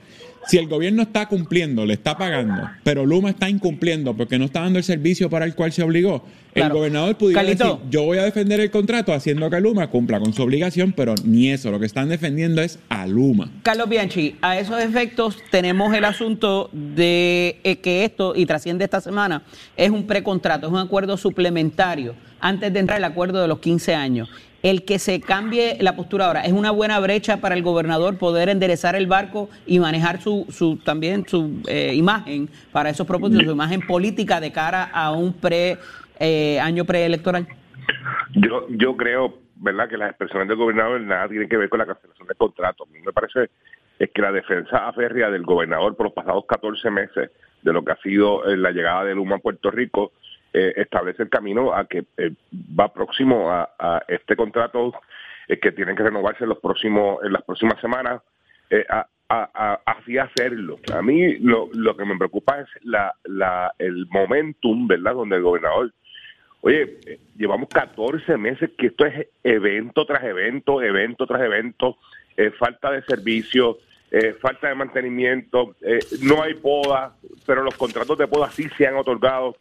Si 0.48 0.58
el 0.58 0.68
gobierno 0.68 1.04
está 1.04 1.28
cumpliendo, 1.28 1.86
le 1.86 1.94
está 1.94 2.18
pagando, 2.18 2.68
pero 2.84 3.06
Luma 3.06 3.30
está 3.30 3.48
incumpliendo 3.48 4.16
porque 4.16 4.40
no 4.40 4.46
está 4.46 4.62
dando 4.62 4.80
el 4.80 4.84
servicio 4.84 5.30
para 5.30 5.46
el 5.46 5.54
cual 5.54 5.72
se 5.72 5.84
obligó, 5.84 6.24
el 6.56 6.70
gobernador 6.70 7.16
pudiera 7.16 7.44
decir, 7.44 7.68
yo 7.90 8.04
voy 8.04 8.18
a 8.18 8.24
defender 8.24 8.60
el 8.60 8.72
contrato 8.72 9.14
haciendo 9.14 9.50
que 9.50 9.62
Luma 9.62 9.88
cumpla 9.88 10.20
con 10.20 10.34
su 10.34 10.42
obligación, 10.42 10.94
pero 10.94 11.14
ni 11.24 11.50
eso, 11.50 11.72
lo 11.72 11.80
que 11.80 11.86
están 11.86 12.10
defendiendo 12.10 12.62
es 12.62 12.80
a 12.90 13.06
Luma. 13.08 13.52
Carlos 13.62 13.88
Bianchi, 13.88 14.36
a 14.42 14.58
esos 14.58 14.82
efectos 14.82 15.38
tenemos 15.52 15.94
el 15.94 16.04
asunto 16.04 16.70
de 16.74 17.60
eh, 17.64 17.78
que 17.78 18.04
esto, 18.04 18.34
y 18.36 18.46
trasciende 18.46 18.84
esta 18.84 19.00
semana, 19.00 19.44
es 19.78 19.92
un 19.92 20.08
precontrato, 20.08 20.68
es 20.68 20.74
un 20.74 20.80
acuerdo 20.80 21.18
suplementario 21.18 22.16
antes 22.40 22.74
de 22.74 22.80
entrar 22.80 22.98
el 22.98 23.06
acuerdo 23.06 23.42
de 23.42 23.48
los 23.48 23.60
15 23.60 23.94
años. 23.94 24.30
El 24.64 24.86
que 24.86 25.00
se 25.00 25.22
cambie 25.22 25.78
la 25.80 25.96
postura 25.96 26.28
ahora 26.28 26.42
es 26.42 26.54
una 26.54 26.72
buena 26.72 27.00
brecha 27.00 27.38
para 27.38 27.56
el 27.56 27.64
gobernador 27.64 28.18
poder 28.18 28.50
enderezar 28.50 28.96
el 28.96 29.08
barco 29.08 29.50
y 29.66 29.80
manejar 29.80 30.22
su, 30.22 30.46
su 30.50 30.78
también 30.78 31.28
su 31.28 31.62
eh, 31.68 31.94
imagen 31.96 32.50
para 32.72 32.90
esos 32.90 33.08
propósitos, 33.08 33.46
su 33.46 33.52
imagen 33.52 33.82
política 33.82 34.40
de 34.40 34.52
cara 34.52 34.84
a 34.84 35.12
un 35.12 35.34
pre 35.34 35.78
eh, 36.20 36.60
año 36.60 36.86
preelectoral. 36.86 37.48
Yo, 38.36 38.68
yo 38.70 38.96
creo, 38.96 39.40
¿verdad?, 39.56 39.90
que 39.90 39.98
las 39.98 40.10
expresiones 40.10 40.48
del 40.48 40.58
gobernador 40.58 41.02
nada 41.02 41.28
tienen 41.28 41.50
que 41.50 41.58
ver 41.58 41.70
con 41.70 41.80
la 41.80 41.88
cancelación 41.88 42.28
del 42.28 42.38
contrato. 42.38 42.84
A 42.84 42.92
mí 42.92 43.00
me 43.04 43.12
parece 43.12 43.50
es 43.98 44.10
que 44.12 44.22
la 44.22 44.32
defensa 44.32 44.92
férrea 44.94 45.30
del 45.30 45.44
gobernador 45.44 45.96
por 45.96 46.08
los 46.08 46.14
pasados 46.14 46.46
14 46.48 46.90
meses 46.90 47.30
de 47.62 47.74
lo 47.74 47.84
que 47.84 47.92
ha 47.92 47.98
sido 47.98 48.46
eh, 48.46 48.58
la 48.58 48.72
llegada 48.72 49.06
de 49.06 49.14
Luma 49.14 49.36
a 49.36 49.40
Puerto 49.40 49.70
Rico 49.70 50.12
eh, 50.54 50.74
establece 50.76 51.24
el 51.24 51.30
camino 51.30 51.74
a 51.74 51.86
que 51.88 52.04
eh, 52.18 52.32
va 52.80 52.94
próximo 52.94 53.50
a, 53.52 54.04
este 54.08 54.36
contrato 54.36 54.94
eh, 55.48 55.60
que 55.60 55.72
tienen 55.72 55.96
que 55.96 56.04
renovarse 56.04 56.44
en 56.44 56.50
los 56.50 56.60
próximos 56.60 57.24
en 57.24 57.34
las 57.34 57.44
próximas 57.44 57.80
semanas 57.82 58.22
a, 58.90 59.06
a- 59.30 59.50
a- 59.54 59.80
así 59.86 60.18
hacerlo 60.18 60.78
a 60.94 61.02
mí 61.02 61.36
lo, 61.40 61.70
lo 61.74 61.96
que 61.96 62.06
me 62.06 62.18
preocupa 62.18 62.60
es 62.62 62.68
la, 62.84 63.14
la 63.26 63.74
el 63.80 64.06
momentum 64.10 64.88
verdad 64.88 65.14
donde 65.14 65.36
el 65.38 65.42
gobernador 65.44 65.92
Oye, 66.64 67.00
llevamos 67.38 67.70
14 67.70 68.38
meses 68.38 68.70
que 68.78 68.88
esto 68.88 69.04
es 69.08 69.28
evento 69.44 70.06
tras 70.06 70.24
evento, 70.24 70.80
evento 70.80 71.26
tras 71.26 71.42
evento, 71.42 71.98
falta 72.60 72.92
de 72.92 73.02
servicio, 73.02 73.80
falta 74.40 74.68
de 74.68 74.76
mantenimiento, 74.76 75.76
no 76.22 76.44
hay 76.44 76.54
poda, 76.54 77.16
pero 77.48 77.64
los 77.64 77.76
contratos 77.76 78.16
de 78.16 78.28
poda 78.28 78.52
sí 78.52 78.70
se 78.78 78.86
han 78.86 78.96
otorgado. 78.96 79.56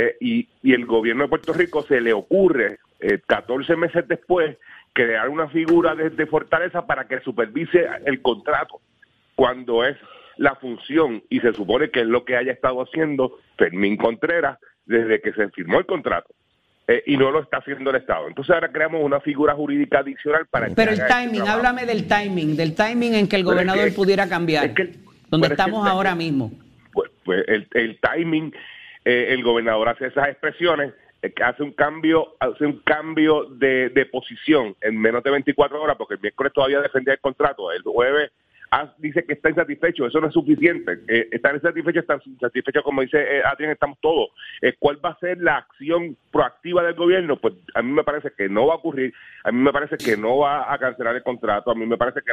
Eh, 0.00 0.16
y, 0.20 0.48
y 0.62 0.72
el 0.74 0.86
gobierno 0.86 1.24
de 1.24 1.28
Puerto 1.28 1.52
Rico 1.52 1.82
se 1.82 2.00
le 2.00 2.12
ocurre, 2.12 2.78
eh, 3.00 3.18
14 3.26 3.74
meses 3.76 4.06
después, 4.06 4.56
crear 4.92 5.28
una 5.28 5.48
figura 5.48 5.94
de, 5.96 6.10
de 6.10 6.26
fortaleza 6.26 6.86
para 6.86 7.06
que 7.08 7.20
supervise 7.20 7.84
el 8.06 8.22
contrato 8.22 8.80
cuando 9.34 9.84
es 9.84 9.96
la 10.36 10.54
función 10.54 11.22
y 11.28 11.40
se 11.40 11.52
supone 11.52 11.90
que 11.90 12.00
es 12.00 12.06
lo 12.06 12.24
que 12.24 12.36
haya 12.36 12.52
estado 12.52 12.80
haciendo 12.82 13.38
Fermín 13.56 13.96
Contreras 13.96 14.58
desde 14.86 15.20
que 15.20 15.32
se 15.32 15.48
firmó 15.50 15.80
el 15.80 15.86
contrato. 15.86 16.32
Eh, 16.86 17.02
y 17.06 17.16
no 17.18 17.30
lo 17.32 17.40
está 17.42 17.58
haciendo 17.58 17.90
el 17.90 17.96
Estado. 17.96 18.28
Entonces 18.28 18.54
ahora 18.54 18.70
creamos 18.72 19.02
una 19.04 19.20
figura 19.20 19.52
jurídica 19.54 19.98
adicional 19.98 20.46
para 20.46 20.68
Pero 20.74 20.92
el 20.92 21.06
timing, 21.06 21.42
háblame 21.42 21.84
del 21.84 22.06
timing, 22.08 22.56
del 22.56 22.74
timing 22.74 23.14
en 23.14 23.28
que 23.28 23.36
el 23.36 23.40
es 23.42 23.46
gobernador 23.46 23.88
que- 23.88 23.92
pudiera 23.94 24.26
cambiar, 24.28 24.64
es 24.66 24.72
que- 24.74 24.84
donde 24.84 24.98
pero 25.28 25.42
es 25.42 25.48
que 25.48 25.52
estamos 25.54 25.84
el- 25.86 25.92
ahora 25.92 26.14
mismo. 26.14 26.50
Pues, 26.94 27.10
pues 27.24 27.44
el, 27.48 27.68
el 27.74 27.98
timing, 28.00 28.54
eh, 29.08 29.32
el 29.32 29.42
gobernador 29.42 29.88
hace 29.88 30.08
esas 30.08 30.28
expresiones, 30.28 30.92
eh, 31.22 31.32
hace 31.42 31.62
un 31.62 31.72
cambio, 31.72 32.36
hace 32.40 32.66
un 32.66 32.80
cambio 32.80 33.44
de, 33.44 33.88
de 33.88 34.04
posición 34.04 34.76
en 34.82 35.00
menos 35.00 35.22
de 35.22 35.30
24 35.30 35.80
horas, 35.80 35.96
porque 35.96 36.16
el 36.16 36.20
miércoles 36.20 36.52
todavía 36.52 36.82
defendía 36.82 37.14
el 37.14 37.20
contrato, 37.20 37.72
el 37.72 37.80
jueves 37.80 38.30
ah, 38.70 38.92
dice 38.98 39.24
que 39.24 39.32
está 39.34 39.50
insatisfecho, 39.50 40.06
eso 40.06 40.20
no 40.20 40.28
es 40.28 40.32
suficiente, 40.34 41.00
eh, 41.08 41.28
estar 41.32 41.54
insatisfecho, 41.54 42.00
estar 42.00 42.20
insatisfecho, 42.24 42.82
como 42.82 43.02
dice 43.02 43.18
eh, 43.20 43.42
Adrián, 43.44 43.72
estamos 43.72 43.98
todos. 44.00 44.30
Eh, 44.62 44.74
¿Cuál 44.78 45.04
va 45.04 45.10
a 45.10 45.18
ser 45.18 45.38
la 45.38 45.56
acción 45.58 46.16
proactiva 46.30 46.82
del 46.82 46.94
gobierno? 46.94 47.36
Pues 47.36 47.54
a 47.74 47.82
mí 47.82 47.92
me 47.92 48.04
parece 48.04 48.30
que 48.36 48.48
no 48.48 48.66
va 48.66 48.74
a 48.74 48.78
ocurrir, 48.78 49.12
a 49.44 49.52
mí 49.52 49.60
me 49.60 49.72
parece 49.72 49.96
que 49.96 50.16
no 50.16 50.38
va 50.38 50.72
a 50.72 50.78
cancelar 50.78 51.16
el 51.16 51.22
contrato, 51.22 51.70
a 51.70 51.74
mí 51.74 51.86
me 51.86 51.96
parece 51.96 52.20
que 52.22 52.32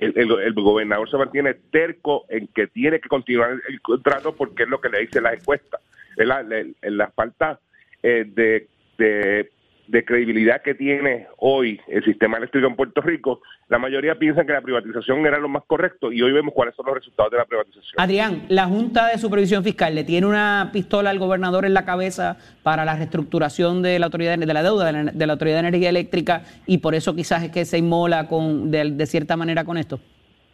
el, 0.00 0.18
el- 0.18 0.52
gobernador 0.54 1.10
se 1.10 1.16
mantiene 1.16 1.54
terco 1.54 2.24
en 2.28 2.48
que 2.48 2.66
tiene 2.66 3.00
que 3.00 3.08
continuar 3.08 3.52
el, 3.68 3.80
contrato 3.80 4.34
porque 4.34 4.64
es 4.64 4.68
lo 4.68 4.80
que 4.80 4.88
le 4.88 5.00
dice 5.00 5.20
la 5.20 5.32
encuesta. 5.34 5.78
Es 6.16 6.26
la, 6.26 6.42
la- 6.42 7.10
falta 7.10 7.58
eh, 8.02 8.24
de, 8.26 8.66
de 9.88 10.04
credibilidad 10.04 10.62
que 10.62 10.74
tiene 10.74 11.26
hoy 11.38 11.80
el 11.88 12.04
sistema 12.04 12.38
eléctrico 12.38 12.66
en 12.66 12.76
Puerto 12.76 13.00
Rico, 13.00 13.40
la 13.68 13.78
mayoría 13.78 14.16
piensa 14.16 14.44
que 14.44 14.52
la 14.52 14.60
privatización 14.60 15.24
era 15.26 15.38
lo 15.38 15.48
más 15.48 15.62
correcto 15.66 16.12
y 16.12 16.22
hoy 16.22 16.32
vemos 16.32 16.54
cuáles 16.54 16.74
son 16.74 16.86
los 16.86 16.94
resultados 16.94 17.30
de 17.32 17.38
la 17.38 17.44
privatización. 17.44 17.94
Adrián, 17.96 18.42
la 18.48 18.66
Junta 18.66 19.08
de 19.08 19.18
Supervisión 19.18 19.64
Fiscal 19.64 19.94
le 19.94 20.04
tiene 20.04 20.26
una 20.26 20.70
pistola 20.72 21.10
al 21.10 21.18
gobernador 21.18 21.64
en 21.64 21.74
la 21.74 21.84
cabeza 21.84 22.36
para 22.62 22.84
la 22.84 22.96
reestructuración 22.96 23.82
de 23.82 23.98
la 23.98 24.06
autoridad 24.06 24.38
de 24.38 24.46
la 24.46 24.62
deuda 24.62 24.86
de 24.86 24.92
la, 24.92 25.12
de 25.12 25.26
la 25.26 25.32
autoridad 25.32 25.56
de 25.56 25.68
energía 25.68 25.88
eléctrica 25.88 26.42
y 26.66 26.78
por 26.78 26.94
eso 26.94 27.14
quizás 27.14 27.44
es 27.44 27.50
que 27.50 27.64
se 27.64 27.78
inmola 27.78 28.28
con 28.28 28.70
de, 28.70 28.90
de 28.90 29.06
cierta 29.06 29.36
manera 29.36 29.64
con 29.64 29.78
esto. 29.78 30.00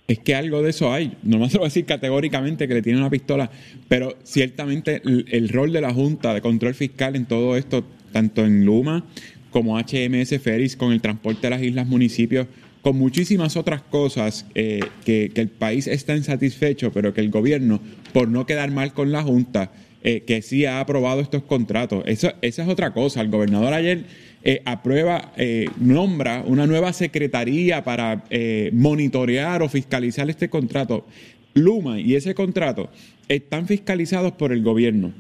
Es 0.09 0.19
que 0.19 0.35
algo 0.35 0.63
de 0.63 0.71
eso 0.71 0.93
hay. 0.93 1.17
No 1.23 1.39
me 1.39 1.47
atrevo 1.47 1.65
a 1.65 1.69
decir 1.69 1.87
categóricamente 1.87 2.67
que 2.67 2.75
le 2.75 2.83
tiene 2.83 2.99
una 2.99 3.09
pistola, 3.09 3.51
pero 3.89 4.15
ciertamente 4.25 5.01
el, 5.05 5.27
el 5.31 5.49
rol 5.49 5.73
de 5.73 5.81
la 5.81 5.93
Junta 5.93 6.35
de 6.35 6.41
Control 6.41 6.75
Fiscal 6.75 7.15
en 7.17 7.27
todo 7.27 7.57
esto, 7.57 7.85
tanto 8.13 8.45
en 8.45 8.65
Luma 8.65 9.05
como 9.51 9.79
HMS 9.79 10.41
Ferris, 10.41 10.77
con 10.77 10.93
el 10.93 11.01
transporte 11.01 11.47
a 11.47 11.51
las 11.51 11.63
islas, 11.63 11.87
municipios, 11.87 12.47
con 12.81 12.97
muchísimas 12.97 13.57
otras 13.57 13.83
cosas 13.83 14.47
eh, 14.55 14.81
que, 15.05 15.31
el 15.35 15.49
país 15.49 15.87
está 15.87 16.17
insatisfecho, 16.17 16.93
pero 16.93 17.13
que 17.15 17.21
el 17.21 17.31
gobierno, 17.31 17.81
por 18.13 18.29
no 18.29 18.47
quedar 18.47 18.71
mal 18.71 18.93
con 18.93 19.13
la 19.13 19.23
Junta, 19.23 19.71
eh, 20.05 20.25
que 20.27 20.43
sí 20.43 20.67
ha 20.67 20.81
aprobado 20.81 21.21
estos 21.21 21.45
contratos. 21.45 22.03
Eso, 22.07 22.33
esa 22.43 22.63
es 22.65 22.69
otra 22.69 22.93
cosa. 22.93 23.21
El 23.21 23.31
gobernador 23.31 23.73
ayer 23.73 24.05
eh, 24.43 24.61
aprueba, 24.65 25.33
eh, 25.37 25.71
nombra 25.79 26.43
una 26.45 26.67
nueva 26.67 26.93
secretaría 26.93 27.85
para 27.85 28.25
monitorear 28.73 29.63
o 29.63 29.69
fiscalizar 29.69 30.29
este 30.29 30.49
contrato. 30.51 31.07
Luma 31.55 32.01
y 32.01 32.17
ese 32.17 32.35
contrato 32.35 32.91
están 33.29 33.69
fiscalizados 33.69 34.33
por 34.33 34.53
el 34.53 34.63
gobierno, 34.65 35.13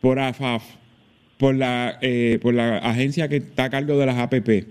por 0.00 0.18
AFAF, 0.18 0.62
por 1.40 1.54
la, 1.54 1.98
eh, 2.02 2.38
por 2.42 2.52
la 2.52 2.76
agencia 2.76 3.26
que 3.26 3.36
está 3.36 3.64
a 3.64 3.70
cargo 3.70 3.98
de 3.98 4.04
las 4.04 4.18
APP, 4.18 4.66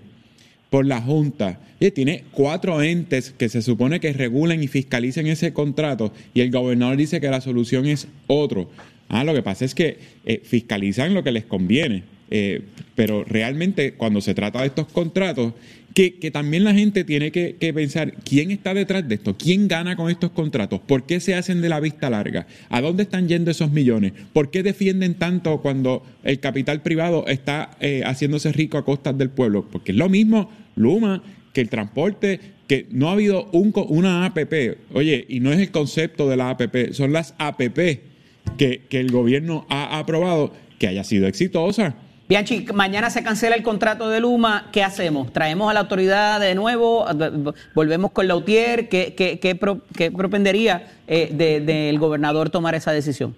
por 0.70 0.86
la 0.86 1.02
Junta. 1.02 1.58
Oye, 1.80 1.90
tiene 1.90 2.22
cuatro 2.30 2.80
entes 2.80 3.34
que 3.36 3.48
se 3.48 3.60
supone 3.60 3.98
que 3.98 4.12
regulen 4.12 4.62
y 4.62 4.68
fiscalicen 4.68 5.26
ese 5.26 5.52
contrato 5.52 6.12
y 6.32 6.42
el 6.42 6.52
gobernador 6.52 6.96
dice 6.96 7.20
que 7.20 7.28
la 7.28 7.40
solución 7.40 7.86
es 7.86 8.06
otro. 8.28 8.70
Ah, 9.08 9.24
lo 9.24 9.34
que 9.34 9.42
pasa 9.42 9.64
es 9.64 9.74
que 9.74 9.98
eh, 10.24 10.42
fiscalizan 10.44 11.12
lo 11.12 11.24
que 11.24 11.32
les 11.32 11.44
conviene, 11.44 12.04
eh, 12.30 12.62
pero 12.94 13.24
realmente 13.24 13.94
cuando 13.94 14.20
se 14.20 14.34
trata 14.34 14.60
de 14.60 14.68
estos 14.68 14.86
contratos, 14.86 15.52
que, 15.94 16.30
también 16.30 16.64
la 16.64 16.72
gente 16.72 17.04
tiene 17.04 17.32
que, 17.32 17.54
pensar 17.74 18.14
quién 18.24 18.50
está 18.50 18.72
detrás 18.74 19.06
de 19.08 19.16
esto, 19.16 19.36
quién 19.36 19.68
gana 19.68 19.96
con 19.96 20.10
estos 20.10 20.30
contratos, 20.30 20.80
por 20.80 21.04
qué 21.04 21.20
se 21.20 21.34
hacen 21.34 21.60
de 21.60 21.68
la 21.68 21.80
vista 21.80 22.08
larga, 22.08 22.46
a 22.68 22.80
dónde 22.80 23.02
están 23.02 23.28
yendo 23.28 23.50
esos 23.50 23.70
millones, 23.70 24.12
por 24.32 24.50
qué 24.50 24.62
defienden 24.62 25.14
tanto 25.14 25.60
cuando 25.60 26.04
el 26.22 26.38
capital 26.40 26.82
privado 26.82 27.26
está 27.26 27.76
eh, 27.80 28.02
haciéndose 28.04 28.52
rico 28.52 28.78
a 28.78 28.84
costas 28.84 29.18
del 29.18 29.30
pueblo, 29.30 29.66
porque 29.70 29.92
es 29.92 29.98
lo 29.98 30.08
mismo 30.08 30.50
Luma 30.76 31.22
que 31.52 31.60
el 31.60 31.68
transporte, 31.68 32.38
que 32.68 32.86
no 32.90 33.08
ha 33.08 33.12
habido 33.12 33.50
un, 33.52 33.72
una 33.88 34.24
APP, 34.24 34.78
oye, 34.94 35.26
y 35.28 35.40
no 35.40 35.52
es 35.52 35.58
el 35.58 35.72
concepto 35.72 36.28
de 36.28 36.36
la 36.36 36.50
APP, 36.50 36.92
son 36.92 37.12
las 37.12 37.34
APP 37.38 37.78
que 38.56 38.86
el 38.90 39.10
gobierno 39.10 39.66
ha 39.68 39.98
aprobado 39.98 40.52
que 40.78 40.86
haya 40.86 41.04
sido 41.04 41.26
exitosa. 41.26 41.96
Bianchi, 42.30 42.64
mañana 42.72 43.10
se 43.10 43.24
cancela 43.24 43.56
el 43.56 43.64
contrato 43.64 44.08
de 44.08 44.20
Luma, 44.20 44.68
¿qué 44.72 44.84
hacemos? 44.84 45.32
¿Traemos 45.32 45.68
a 45.68 45.74
la 45.74 45.80
autoridad 45.80 46.38
de 46.38 46.54
nuevo? 46.54 47.04
¿Volvemos 47.74 48.12
con 48.12 48.28
Lautier? 48.28 48.88
¿Qué, 48.88 49.16
qué, 49.16 49.40
qué, 49.40 49.58
qué 49.98 50.12
propendería 50.12 50.86
eh, 51.08 51.30
de- 51.32 51.58
del 51.60 51.98
gobernador 51.98 52.48
tomar 52.48 52.76
esa 52.76 52.92
decisión? 52.92 53.34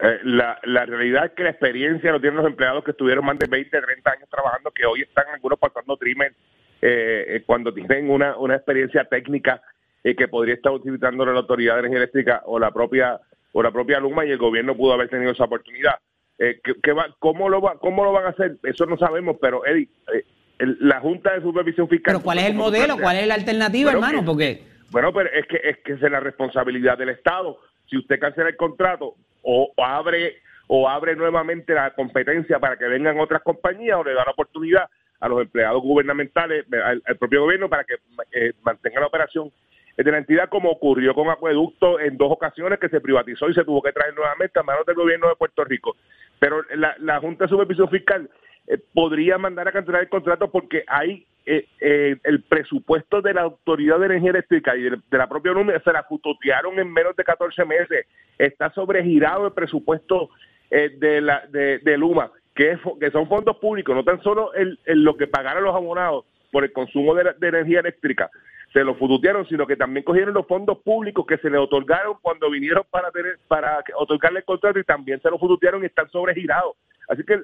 Eh, 0.00 0.20
la, 0.22 0.60
la 0.62 0.86
realidad 0.86 1.24
es 1.24 1.32
que 1.32 1.42
la 1.42 1.50
experiencia 1.50 2.12
lo 2.12 2.20
tienen 2.20 2.36
los 2.36 2.46
empleados 2.46 2.84
que 2.84 2.92
estuvieron 2.92 3.24
más 3.24 3.36
de 3.36 3.48
20, 3.48 3.80
30 3.80 4.08
años 4.12 4.28
trabajando, 4.30 4.70
que 4.70 4.86
hoy 4.86 5.02
están 5.02 5.24
algunos 5.34 5.58
pasando 5.58 5.96
trimmer 5.96 6.34
eh, 6.82 7.42
cuando 7.46 7.74
tienen 7.74 8.08
una, 8.10 8.36
una 8.36 8.54
experiencia 8.54 9.04
técnica 9.06 9.60
que 10.04 10.28
podría 10.28 10.54
estar 10.54 10.70
utilizando 10.70 11.26
la 11.26 11.40
Autoridad 11.40 11.74
de 11.74 11.80
Energía 11.80 11.98
Eléctrica 11.98 12.42
o 12.44 12.60
la 12.60 12.70
propia 12.70 13.18
o 13.50 13.60
la 13.62 13.72
propia 13.72 13.98
Luma 13.98 14.24
y 14.24 14.30
el 14.30 14.38
gobierno 14.38 14.76
pudo 14.76 14.92
haber 14.92 15.08
tenido 15.08 15.32
esa 15.32 15.44
oportunidad. 15.44 15.94
Eh, 16.38 16.60
¿qué- 16.64 16.74
qué 16.82 16.92
va, 16.92 17.06
cómo, 17.18 17.48
lo 17.48 17.60
va, 17.60 17.78
¿Cómo 17.78 18.04
lo 18.04 18.12
van 18.12 18.26
a 18.26 18.28
hacer? 18.30 18.56
Eso 18.64 18.86
no 18.86 18.96
sabemos, 18.98 19.36
pero 19.40 19.64
Eddie, 19.66 19.88
eh, 20.12 20.24
el- 20.58 20.76
la 20.80 21.00
Junta 21.00 21.32
de 21.34 21.42
Supervisión 21.42 21.88
Fiscal... 21.88 22.14
Pero 22.14 22.24
¿cuál 22.24 22.38
es 22.38 22.46
el 22.46 22.54
modelo? 22.54 22.96
¿Cuál 22.98 23.16
es 23.18 23.26
la 23.26 23.34
alternativa, 23.34 23.92
Bueno, 23.92 24.06
hermano? 24.06 24.20
que- 24.22 24.26
Porque 24.26 24.62
bueno, 24.90 25.12
pero 25.12 25.30
es 25.32 25.46
que 25.46 25.60
es 25.62 25.78
que 25.78 25.92
es 25.94 26.00
la 26.02 26.20
responsabilidad 26.20 26.96
del 26.98 27.08
Estado. 27.10 27.58
Si 27.86 27.96
usted 27.96 28.18
cancela 28.18 28.48
el 28.48 28.56
contrato 28.56 29.14
o, 29.42 29.72
o 29.76 29.84
abre 29.84 30.36
o 30.66 30.88
abre 30.88 31.14
nuevamente 31.16 31.74
la 31.74 31.90
competencia 31.94 32.58
para 32.58 32.76
que 32.78 32.86
vengan 32.86 33.18
otras 33.20 33.42
compañías 33.42 33.98
o 33.98 34.04
le 34.04 34.14
da 34.14 34.24
la 34.24 34.30
oportunidad 34.32 34.88
a 35.20 35.28
los 35.28 35.42
empleados 35.42 35.82
gubernamentales, 35.82 36.64
al, 36.84 37.02
al 37.04 37.16
propio 37.18 37.42
gobierno 37.42 37.68
para 37.68 37.84
que 37.84 37.94
eh, 38.32 38.52
mantenga 38.62 39.00
la 39.00 39.06
operación 39.08 39.50
de 39.96 40.10
la 40.10 40.18
entidad 40.18 40.48
como 40.48 40.70
ocurrió 40.70 41.14
con 41.14 41.28
Acueducto 41.30 42.00
en 42.00 42.16
dos 42.16 42.30
ocasiones 42.32 42.78
que 42.80 42.88
se 42.88 43.00
privatizó 43.00 43.48
y 43.48 43.54
se 43.54 43.64
tuvo 43.64 43.82
que 43.82 43.92
traer 43.92 44.14
nuevamente 44.14 44.58
a 44.58 44.62
manos 44.62 44.84
del 44.86 44.96
gobierno 44.96 45.28
de 45.28 45.36
Puerto 45.36 45.64
Rico. 45.64 45.96
Pero 46.38 46.62
la, 46.74 46.94
la 46.98 47.20
Junta 47.20 47.44
de 47.44 47.50
Supervisión 47.50 47.88
Fiscal 47.88 48.28
eh, 48.66 48.78
podría 48.92 49.38
mandar 49.38 49.68
a 49.68 49.72
cancelar 49.72 50.02
el 50.02 50.08
contrato 50.08 50.50
porque 50.50 50.84
hay 50.88 51.26
eh, 51.46 51.66
eh, 51.80 52.16
el 52.24 52.42
presupuesto 52.42 53.20
de 53.20 53.34
la 53.34 53.42
Autoridad 53.42 53.98
de 53.98 54.06
Energía 54.06 54.30
Eléctrica 54.30 54.74
y 54.76 54.82
de, 54.82 54.98
la 55.10 55.28
propia 55.28 55.52
NUME 55.52 55.78
se 55.80 55.92
la 55.92 56.02
futotearon 56.04 56.78
en 56.78 56.92
menos 56.92 57.14
de 57.16 57.22
14 57.22 57.64
meses. 57.64 58.06
Está 58.38 58.70
sobregirado 58.70 59.46
el 59.46 59.52
presupuesto 59.52 60.30
de, 60.70 61.20
la, 61.20 61.44
de, 61.50 61.78
de 61.78 61.96
Luma, 61.98 62.32
que, 62.54 62.76
son 63.12 63.28
fondos 63.28 63.58
públicos, 63.58 63.94
no 63.94 64.02
tan 64.02 64.20
solo 64.22 64.52
el- 64.54 64.78
lo 64.86 65.16
que 65.16 65.28
pagaron 65.28 65.62
los 65.62 65.74
abonados 65.74 66.24
por 66.50 66.64
el 66.64 66.72
consumo 66.72 67.14
de, 67.14 67.24
la- 67.24 67.32
de 67.34 67.46
energía 67.48 67.78
eléctrica, 67.80 68.28
se 68.74 68.82
lo 68.82 68.96
fututearon, 68.96 69.46
sino 69.46 69.68
que 69.68 69.76
también 69.76 70.02
cogieron 70.04 70.34
los 70.34 70.48
fondos 70.48 70.78
públicos 70.78 71.24
que 71.26 71.38
se 71.38 71.48
le 71.48 71.56
otorgaron 71.58 72.16
cuando 72.20 72.50
vinieron 72.50 72.82
para 72.90 73.12
tener, 73.12 73.38
para 73.46 73.84
otorgarle 73.96 74.40
el 74.40 74.44
contrato 74.44 74.80
y 74.80 74.84
también 74.84 75.22
se 75.22 75.30
lo 75.30 75.38
fututearon 75.38 75.84
y 75.84 75.86
están 75.86 76.10
sobregirados. 76.10 76.74
Así 77.08 77.22
que 77.22 77.40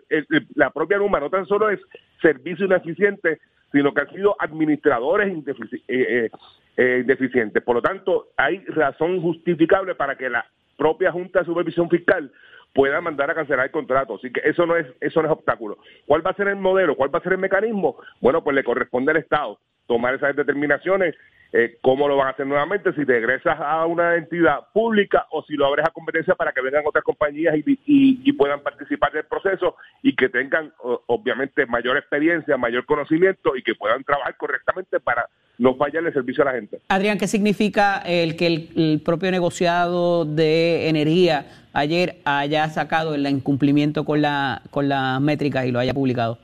la 0.57 0.71
propia 0.71 0.99
Luma 0.99 1.21
no 1.21 1.31
tan 1.31 1.47
solo 1.47 1.71
es 1.71 1.79
servicio 2.21 2.67
ineficiente, 2.67 3.39
sino 3.71 3.95
que 3.95 4.01
han 4.01 4.11
sido 4.11 4.35
administradores 4.41 5.33
indefici- 5.33 5.85
eh, 5.87 6.27
eh, 6.27 6.31
eh, 6.77 7.03
deficientes. 7.07 7.63
Por 7.63 7.77
lo 7.77 7.83
tanto, 7.83 8.31
hay 8.37 8.65
razón 8.67 9.21
justificable 9.23 9.95
para 9.95 10.17
que 10.17 10.29
la 10.29 10.45
propia 10.77 11.13
Junta 11.13 11.41
de 11.41 11.45
Supervisión 11.45 11.89
Fiscal 11.89 12.33
puedan 12.75 13.05
mandar 13.05 13.31
a 13.31 13.35
cancelar 13.35 13.67
el 13.67 13.71
contrato. 13.71 14.17
Así 14.17 14.33
que 14.33 14.41
eso 14.45 14.67
no 14.67 14.77
es 14.77 14.87
eso 15.01 15.23
no 15.23 15.29
es 15.29 15.33
obstáculo. 15.33 15.79
¿Cuál 16.07 16.27
va 16.27 16.31
a 16.31 16.35
ser 16.35 16.49
el 16.49 16.57
modelo? 16.57 16.97
¿Cuál 16.97 17.15
va 17.15 17.21
a 17.21 17.23
ser 17.23 17.35
el 17.35 17.39
mecanismo? 17.39 17.99
Bueno, 18.21 18.43
pues 18.43 18.57
le 18.57 18.65
corresponde 18.65 19.13
al 19.13 19.19
Estado 19.19 19.61
tomar 19.91 20.15
esas 20.15 20.37
determinaciones 20.37 21.17
eh, 21.53 21.79
cómo 21.81 22.07
lo 22.07 22.17
van 22.17 22.29
a 22.29 22.31
hacer 22.31 22.47
nuevamente, 22.47 22.93
si 22.93 23.03
regresas 23.03 23.59
a 23.59 23.85
una 23.85 24.15
entidad 24.15 24.69
pública 24.73 25.27
o 25.33 25.43
si 25.43 25.55
lo 25.55 25.67
abres 25.67 25.85
a 25.85 25.91
competencia 25.91 26.37
para 26.37 26.53
que 26.53 26.61
vengan 26.61 26.85
otras 26.87 27.03
compañías 27.03 27.57
y, 27.57 28.33
puedan 28.35 28.61
participar 28.61 29.13
del 29.13 29.25
proceso 29.25 29.75
y 30.03 30.15
que 30.15 30.29
tengan 30.29 30.73
obviamente 31.09 31.67
mayor 31.67 31.99
experiencia, 31.99 32.57
mayor 32.57 32.87
conocimiento 32.87 33.55
y 33.55 33.63
que 33.63 33.75
puedan 33.75 34.03
trabajar 34.05 34.37
correctamente 34.37 34.99
para 35.01 35.27
no 35.59 35.75
fallarle 35.75 36.09
el 36.09 36.15
servicio 36.15 36.43
a 36.43 36.47
la 36.47 36.53
gente. 36.53 36.79
Adrián, 36.89 37.19
¿qué 37.19 37.27
significa 37.27 38.01
el 38.07 38.37
que 38.37 38.47
el, 38.47 38.69
el 38.77 39.03
propio 39.05 39.31
negociado 39.31 40.25
de 40.25 40.89
energía 40.89 41.47
ayer 41.75 42.17
haya 42.25 42.67
sacado 42.69 43.15
el 43.15 43.27
incumplimiento 43.27 44.05
con, 44.05 44.23
la, 44.23 44.63
con 44.71 44.89
las 44.89 45.21
métricas 45.21 45.67
y 45.67 45.73
lo 45.73 45.81
haya 45.81 45.93
publicado? 45.93 46.39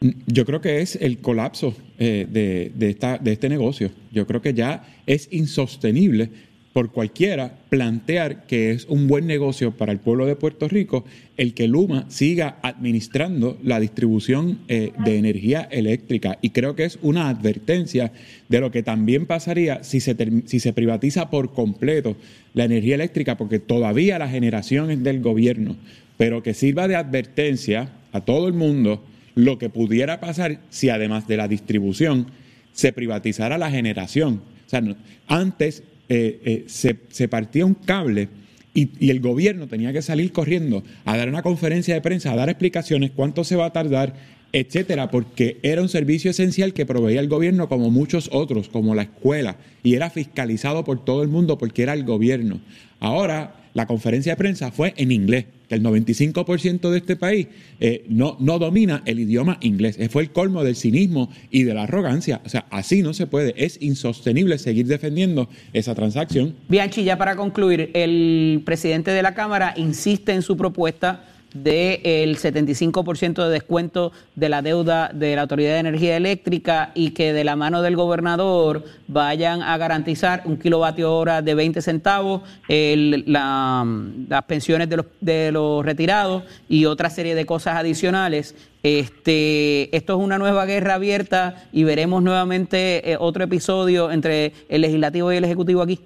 Yo 0.00 0.44
creo 0.44 0.60
que 0.60 0.80
es 0.80 0.96
el 0.96 1.18
colapso 1.18 1.74
eh, 1.98 2.26
de, 2.30 2.96
este 3.24 3.48
negocio. 3.48 3.90
Yo 4.12 4.26
creo 4.26 4.40
que 4.40 4.54
ya 4.54 4.86
es 5.06 5.28
insostenible 5.32 6.30
por 6.72 6.92
cualquiera 6.92 7.58
plantear 7.68 8.46
que 8.46 8.70
es 8.70 8.84
un 8.84 9.08
buen 9.08 9.26
negocio 9.26 9.72
para 9.72 9.90
el 9.90 9.98
pueblo 9.98 10.26
de 10.26 10.36
Puerto 10.36 10.68
Rico 10.68 11.04
el 11.36 11.52
que 11.52 11.66
Luma 11.66 12.04
siga 12.08 12.58
administrando 12.62 13.58
la 13.64 13.80
distribución 13.80 14.60
eh, 14.68 14.92
de 15.04 15.18
energía 15.18 15.62
eléctrica. 15.62 16.38
Y 16.42 16.50
creo 16.50 16.76
que 16.76 16.84
es 16.84 17.00
una 17.02 17.28
advertencia 17.28 18.12
de 18.48 18.60
lo 18.60 18.70
que 18.70 18.84
también 18.84 19.26
pasaría 19.26 19.82
si 19.82 19.98
se, 19.98 20.14
si 20.46 20.60
se 20.60 20.72
privatiza 20.72 21.30
por 21.30 21.52
completo 21.52 22.16
la 22.54 22.64
energía 22.64 22.94
eléctrica, 22.94 23.36
porque 23.36 23.58
todavía 23.58 24.20
la 24.20 24.28
generación 24.28 24.92
es 24.92 25.02
del 25.02 25.20
gobierno, 25.20 25.76
pero 26.16 26.44
que 26.44 26.54
sirva 26.54 26.86
de 26.86 26.94
advertencia 26.94 27.90
a 28.12 28.20
todo 28.20 28.46
el 28.46 28.54
mundo 28.54 29.02
lo 29.38 29.56
que 29.56 29.70
pudiera 29.70 30.18
pasar 30.18 30.58
si 30.68 30.88
además 30.88 31.28
de 31.28 31.36
la 31.36 31.46
distribución 31.46 32.26
se 32.72 32.92
privatizara 32.92 33.56
la 33.56 33.70
generación. 33.70 34.42
O 34.66 34.68
sea, 34.68 34.82
antes 35.28 35.84
eh, 36.08 36.40
eh, 36.44 36.64
se, 36.66 36.96
se 37.08 37.28
partía 37.28 37.64
un 37.64 37.74
cable 37.74 38.30
y, 38.74 38.90
y 38.98 39.10
el 39.10 39.20
gobierno 39.20 39.68
tenía 39.68 39.92
que 39.92 40.02
salir 40.02 40.32
corriendo 40.32 40.82
a 41.04 41.16
dar 41.16 41.28
una 41.28 41.42
conferencia 41.42 41.94
de 41.94 42.00
prensa, 42.00 42.32
a 42.32 42.36
dar 42.36 42.48
explicaciones, 42.48 43.12
cuánto 43.12 43.44
se 43.44 43.54
va 43.54 43.66
a 43.66 43.72
tardar, 43.72 44.14
etcétera, 44.52 45.08
porque 45.08 45.58
era 45.62 45.82
un 45.82 45.88
servicio 45.88 46.32
esencial 46.32 46.72
que 46.72 46.84
proveía 46.84 47.20
el 47.20 47.28
gobierno 47.28 47.68
como 47.68 47.92
muchos 47.92 48.30
otros, 48.32 48.68
como 48.68 48.96
la 48.96 49.02
escuela, 49.02 49.56
y 49.84 49.94
era 49.94 50.10
fiscalizado 50.10 50.82
por 50.82 51.04
todo 51.04 51.22
el 51.22 51.28
mundo 51.28 51.58
porque 51.58 51.84
era 51.84 51.92
el 51.92 52.02
gobierno. 52.02 52.60
Ahora, 52.98 53.54
la 53.74 53.86
conferencia 53.86 54.32
de 54.32 54.36
prensa 54.36 54.72
fue 54.72 54.94
en 54.96 55.12
inglés, 55.12 55.44
que 55.68 55.74
el 55.74 55.82
95% 55.82 56.90
de 56.90 56.98
este 56.98 57.16
país 57.16 57.48
eh, 57.80 58.04
no, 58.08 58.36
no 58.40 58.58
domina 58.58 59.02
el 59.04 59.20
idioma 59.20 59.58
inglés. 59.60 59.96
Eh, 59.98 60.08
Fue 60.08 60.22
el 60.22 60.30
colmo 60.30 60.64
del 60.64 60.76
cinismo 60.76 61.30
y 61.50 61.64
de 61.64 61.74
la 61.74 61.84
arrogancia. 61.84 62.40
O 62.44 62.48
sea, 62.48 62.66
así 62.70 63.02
no 63.02 63.14
se 63.14 63.26
puede. 63.26 63.54
Es 63.56 63.80
insostenible 63.80 64.58
seguir 64.58 64.86
defendiendo 64.86 65.48
esa 65.72 65.94
transacción. 65.94 66.54
Bianchi, 66.68 67.04
ya 67.04 67.18
para 67.18 67.36
concluir, 67.36 67.90
el 67.94 68.62
presidente 68.64 69.10
de 69.10 69.22
la 69.22 69.34
Cámara 69.34 69.74
insiste 69.76 70.32
en 70.32 70.42
su 70.42 70.56
propuesta 70.56 71.24
del 71.54 72.36
75% 72.36 73.44
de 73.44 73.50
descuento 73.50 74.12
de 74.36 74.48
la 74.48 74.62
deuda 74.62 75.10
de 75.12 75.34
la 75.34 75.42
Autoridad 75.42 75.72
de 75.74 75.78
Energía 75.78 76.16
Eléctrica 76.16 76.92
y 76.94 77.10
que 77.10 77.32
de 77.32 77.44
la 77.44 77.56
mano 77.56 77.82
del 77.82 77.96
gobernador 77.96 78.84
vayan 79.06 79.62
a 79.62 79.76
garantizar 79.78 80.42
un 80.44 80.58
kilovatio 80.58 81.14
hora 81.14 81.40
de 81.42 81.54
20 81.54 81.80
centavos, 81.82 82.42
el- 82.68 83.24
la- 83.26 83.86
las 84.28 84.42
pensiones 84.44 84.88
de 84.88 84.96
los, 84.98 85.06
de 85.20 85.52
los 85.52 85.84
retirados 85.84 86.42
y 86.68 86.84
otra 86.84 87.10
serie 87.10 87.34
de 87.34 87.46
cosas 87.46 87.76
adicionales. 87.76 88.54
Este, 88.82 89.94
esto 89.96 90.14
es 90.18 90.24
una 90.24 90.38
nueva 90.38 90.64
guerra 90.66 90.94
abierta 90.94 91.64
y 91.72 91.84
veremos 91.84 92.22
nuevamente 92.22 93.10
eh, 93.12 93.16
otro 93.18 93.44
episodio 93.44 94.10
entre 94.12 94.52
el 94.68 94.82
legislativo 94.82 95.32
y 95.32 95.36
el 95.36 95.44
ejecutivo 95.44 95.82
aquí. 95.82 96.00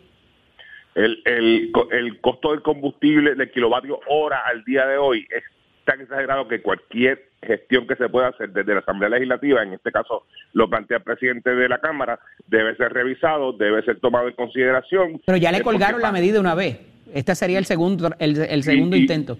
El, 0.94 1.22
el, 1.24 1.72
el 1.90 2.20
costo 2.20 2.50
del 2.50 2.62
combustible 2.62 3.34
del 3.34 3.50
kilovatio 3.50 4.00
hora 4.08 4.42
al 4.46 4.62
día 4.64 4.86
de 4.86 4.98
hoy 4.98 5.26
es 5.30 5.42
tan 5.84 6.00
exagerado 6.00 6.46
que 6.48 6.60
cualquier 6.60 7.30
gestión 7.42 7.86
que 7.88 7.96
se 7.96 8.08
pueda 8.08 8.28
hacer 8.28 8.50
desde 8.50 8.74
la 8.74 8.80
Asamblea 8.80 9.08
Legislativa, 9.08 9.62
en 9.62 9.72
este 9.72 9.90
caso 9.90 10.26
lo 10.52 10.68
plantea 10.70 10.98
el 10.98 11.02
presidente 11.02 11.54
de 11.54 11.68
la 11.68 11.78
Cámara, 11.78 12.20
debe 12.46 12.76
ser 12.76 12.92
revisado, 12.92 13.52
debe 13.54 13.82
ser 13.82 13.98
tomado 14.00 14.28
en 14.28 14.34
consideración. 14.34 15.20
Pero 15.26 15.38
ya 15.38 15.50
le 15.50 15.58
Eh, 15.58 15.62
colgaron 15.62 16.00
la 16.02 16.12
medida 16.12 16.38
una 16.38 16.54
vez. 16.54 16.78
Este 17.12 17.34
sería 17.34 17.58
el 17.58 17.64
segundo, 17.64 18.10
el, 18.18 18.36
el 18.40 18.62
segundo 18.62 18.94
y- 18.96 19.00
intento. 19.00 19.38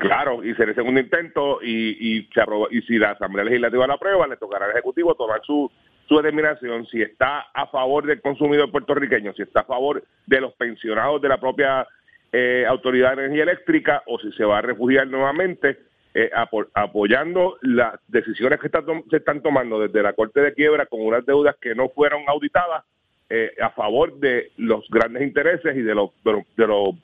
Claro, 0.00 0.42
y 0.42 0.52
será 0.54 0.70
el 0.70 0.74
segundo 0.74 0.98
intento 1.00 1.60
y, 1.62 2.16
y, 2.18 2.28
se 2.34 2.40
aprobó- 2.40 2.66
y 2.72 2.82
si 2.82 2.98
la 2.98 3.10
Asamblea 3.12 3.44
Legislativa 3.44 3.86
la 3.86 3.94
aprueba, 3.94 4.26
le 4.26 4.36
tocará 4.36 4.64
al 4.64 4.72
Ejecutivo 4.72 5.14
tomar 5.14 5.40
su, 5.44 5.70
su 6.08 6.16
determinación 6.16 6.86
si 6.86 7.00
está 7.02 7.46
a 7.54 7.66
favor 7.68 8.06
del 8.06 8.20
consumidor 8.20 8.70
puertorriqueño, 8.70 9.32
si 9.34 9.42
está 9.42 9.60
a 9.60 9.64
favor 9.64 10.04
de 10.26 10.40
los 10.40 10.52
pensionados 10.54 11.22
de 11.22 11.28
la 11.28 11.38
propia 11.38 11.86
eh, 12.32 12.64
Autoridad 12.68 13.16
de 13.16 13.24
Energía 13.24 13.44
Eléctrica 13.44 14.02
o 14.06 14.18
si 14.18 14.32
se 14.32 14.44
va 14.44 14.58
a 14.58 14.62
refugiar 14.62 15.06
nuevamente 15.06 15.78
eh, 16.14 16.30
apo- 16.34 16.66
apoyando 16.74 17.56
las 17.62 17.94
decisiones 18.08 18.60
que 18.60 18.66
está 18.66 18.82
se 19.10 19.16
están 19.16 19.42
tomando 19.42 19.80
desde 19.80 20.02
la 20.02 20.12
Corte 20.12 20.40
de 20.40 20.52
Quiebra 20.52 20.86
con 20.86 21.00
unas 21.00 21.24
deudas 21.24 21.56
que 21.60 21.74
no 21.74 21.88
fueron 21.88 22.22
auditadas 22.28 22.84
eh, 23.30 23.50
a 23.62 23.70
favor 23.70 24.18
de 24.18 24.50
los 24.58 24.86
grandes 24.90 25.22
intereses 25.22 25.74
y 25.74 25.80
de 25.80 25.94
los, 25.94 26.10
de 26.24 26.32
los, 26.32 26.42
de 26.56 26.66
los, 26.66 26.94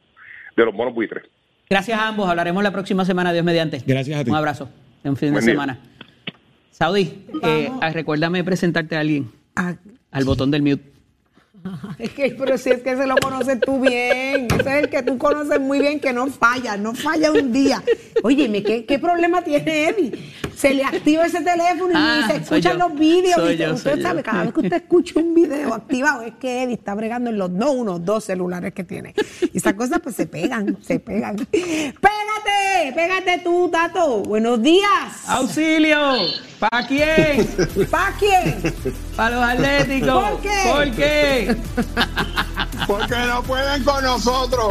de 0.57 0.65
los 0.67 0.75
bonos 0.75 0.93
buitres. 0.95 1.25
Gracias 1.71 1.99
a 1.99 2.09
ambos. 2.09 2.29
Hablaremos 2.29 2.63
la 2.63 2.71
próxima 2.71 3.05
semana, 3.07 3.33
Dios 3.33 3.45
mediante. 3.45 3.79
Gracias 3.87 4.21
a 4.21 4.25
ti. 4.25 4.31
Un 4.31 4.37
abrazo. 4.37 4.69
Un 5.05 5.17
fin 5.17 5.33
de 5.33 5.41
día. 5.41 5.51
semana. 5.53 5.79
Saudi, 6.79 7.27
eh, 7.43 7.73
ah, 7.81 7.91
recuérdame 7.91 8.45
presentarte 8.45 8.95
a 8.95 9.01
alguien. 9.01 9.29
Ah, 9.57 9.75
Al 10.13 10.25
botón 10.25 10.53
del 10.53 10.63
mute. 10.63 10.93
es 11.99 12.11
que, 12.11 12.37
pero 12.39 12.57
si 12.57 12.71
es 12.71 12.83
que 12.83 12.97
se 12.97 13.05
lo 13.05 13.17
conoces 13.17 13.59
tú 13.61 13.81
bien, 13.81 14.47
ese 14.47 14.61
es 14.61 14.85
el 14.85 14.89
que 14.89 15.03
tú 15.03 15.19
conoces 15.19 15.59
muy 15.59 15.81
bien, 15.81 15.99
que 15.99 16.13
no 16.13 16.29
falla, 16.29 16.77
no 16.77 16.95
falla 16.95 17.33
un 17.33 17.53
día. 17.53 17.83
Óyeme, 18.23 18.63
¿qué, 18.63 18.85
qué 18.85 18.97
problema 19.01 19.43
tiene 19.43 19.89
Eddie? 19.89 20.33
Se 20.55 20.73
le 20.73 20.85
activa 20.85 21.27
ese 21.27 21.41
teléfono 21.41 21.91
y 21.91 21.97
Ah, 21.97 22.29
se 22.31 22.37
escuchan 22.37 22.79
los 22.79 22.95
vídeos. 22.95 23.37
Usted 23.39 23.77
soy 23.95 24.01
sabe, 24.01 24.23
cada 24.23 24.45
vez 24.45 24.55
que 24.55 24.61
usted 24.61 24.77
escucha 24.77 25.19
un 25.19 25.35
video 25.35 25.75
activado, 25.75 26.23
es 26.23 26.35
que 26.35 26.63
Eddie 26.63 26.75
está 26.75 26.95
bregando 26.95 27.29
en 27.31 27.39
los 27.39 27.59
dos, 27.59 27.71
unos 27.75 28.05
dos 28.05 28.23
celulares 28.23 28.73
que 28.73 28.85
tiene. 28.85 29.17
Y 29.53 29.59
esas 29.59 29.75
cosas 29.75 29.99
pues 30.01 30.15
se 30.15 30.27
pegan, 30.27 30.77
se 30.81 31.01
pegan. 31.01 31.35
¡Pégate! 31.39 32.93
¡Pégate 32.95 33.41
tú, 33.43 33.69
Tato! 33.69 34.21
¡Buenos 34.21 34.63
días! 34.63 35.25
¡Auxilio! 35.27 35.99
¿Para 36.59 36.87
quién? 36.87 37.47
¿Para 37.91 38.13
quién? 38.19 38.75
Para 39.17 39.37
los 39.37 39.45
atléticos. 39.45 40.25
¿Por 40.31 40.41
qué? 40.41 40.63
¿Por 40.73 40.91
qué? 40.93 41.57
Porque 42.87 43.15
no 43.29 43.43
pueden 43.43 43.85
con 43.85 44.03
nosotros. 44.03 44.69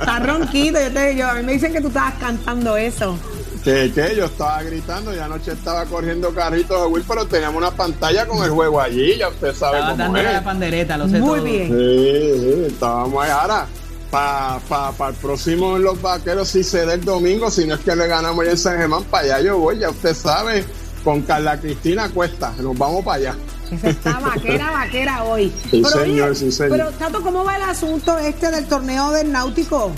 Está 0.00 0.18
ronquito. 0.20 0.78
Yo 0.80 0.92
te, 0.92 1.16
yo, 1.16 1.28
a 1.28 1.34
mí 1.34 1.42
me 1.42 1.52
dicen 1.52 1.72
que 1.72 1.80
tú 1.80 1.88
estabas 1.88 2.14
cantando 2.14 2.76
eso. 2.76 3.18
que, 3.64 3.92
que 3.92 4.14
yo 4.16 4.24
estaba 4.26 4.62
gritando 4.62 5.14
y 5.14 5.18
anoche 5.18 5.52
estaba 5.52 5.84
corriendo 5.84 6.32
carritos 6.34 6.80
de 6.80 6.86
Will, 6.86 7.04
pero 7.06 7.26
teníamos 7.26 7.58
una 7.58 7.70
pantalla 7.72 8.26
con 8.26 8.42
el 8.42 8.50
juego 8.50 8.80
allí, 8.80 9.16
ya 9.18 9.28
usted 9.28 9.54
sabe 9.54 9.78
Estaba 9.78 10.06
cómo 10.06 10.16
es. 10.16 10.24
la 10.32 10.42
pandereta, 10.44 10.96
lo 10.96 11.08
sé 11.08 11.18
Muy 11.18 11.38
todo. 11.38 11.44
bien. 11.44 11.68
Sí, 11.68 12.40
sí, 12.40 12.64
estábamos 12.72 13.24
ahí. 13.24 13.30
Ahora, 13.30 13.66
para 14.12 14.60
pa, 14.68 14.92
pa 14.92 15.08
el 15.08 15.14
próximo 15.14 15.76
en 15.76 15.84
los 15.84 16.00
vaqueros, 16.00 16.46
si 16.46 16.62
se 16.62 16.84
da 16.84 16.92
el 16.92 17.02
domingo, 17.02 17.50
si 17.50 17.66
no 17.66 17.76
es 17.76 17.80
que 17.80 17.96
le 17.96 18.06
ganamos 18.06 18.44
ya 18.44 18.50
en 18.50 18.58
San 18.58 18.76
Germán, 18.76 19.04
para 19.04 19.24
allá 19.24 19.40
yo 19.40 19.58
voy, 19.58 19.78
ya 19.78 19.88
usted 19.88 20.14
sabe, 20.14 20.66
con 21.02 21.22
Carla 21.22 21.58
Cristina 21.58 22.10
Cuesta, 22.10 22.52
nos 22.58 22.76
vamos 22.76 23.02
para 23.02 23.16
allá. 23.16 23.36
Está 23.82 24.20
vaquera, 24.20 24.70
vaquera 24.70 25.24
hoy. 25.24 25.50
Sí, 25.70 25.82
señor, 25.82 26.36
sí, 26.36 26.52
señor. 26.52 26.76
Pero, 26.76 26.90
Tato, 26.90 27.22
¿cómo 27.22 27.42
va 27.42 27.56
el 27.56 27.62
asunto 27.62 28.18
este 28.18 28.50
del 28.50 28.66
torneo 28.66 29.12
del 29.12 29.32
Náutico? 29.32 29.90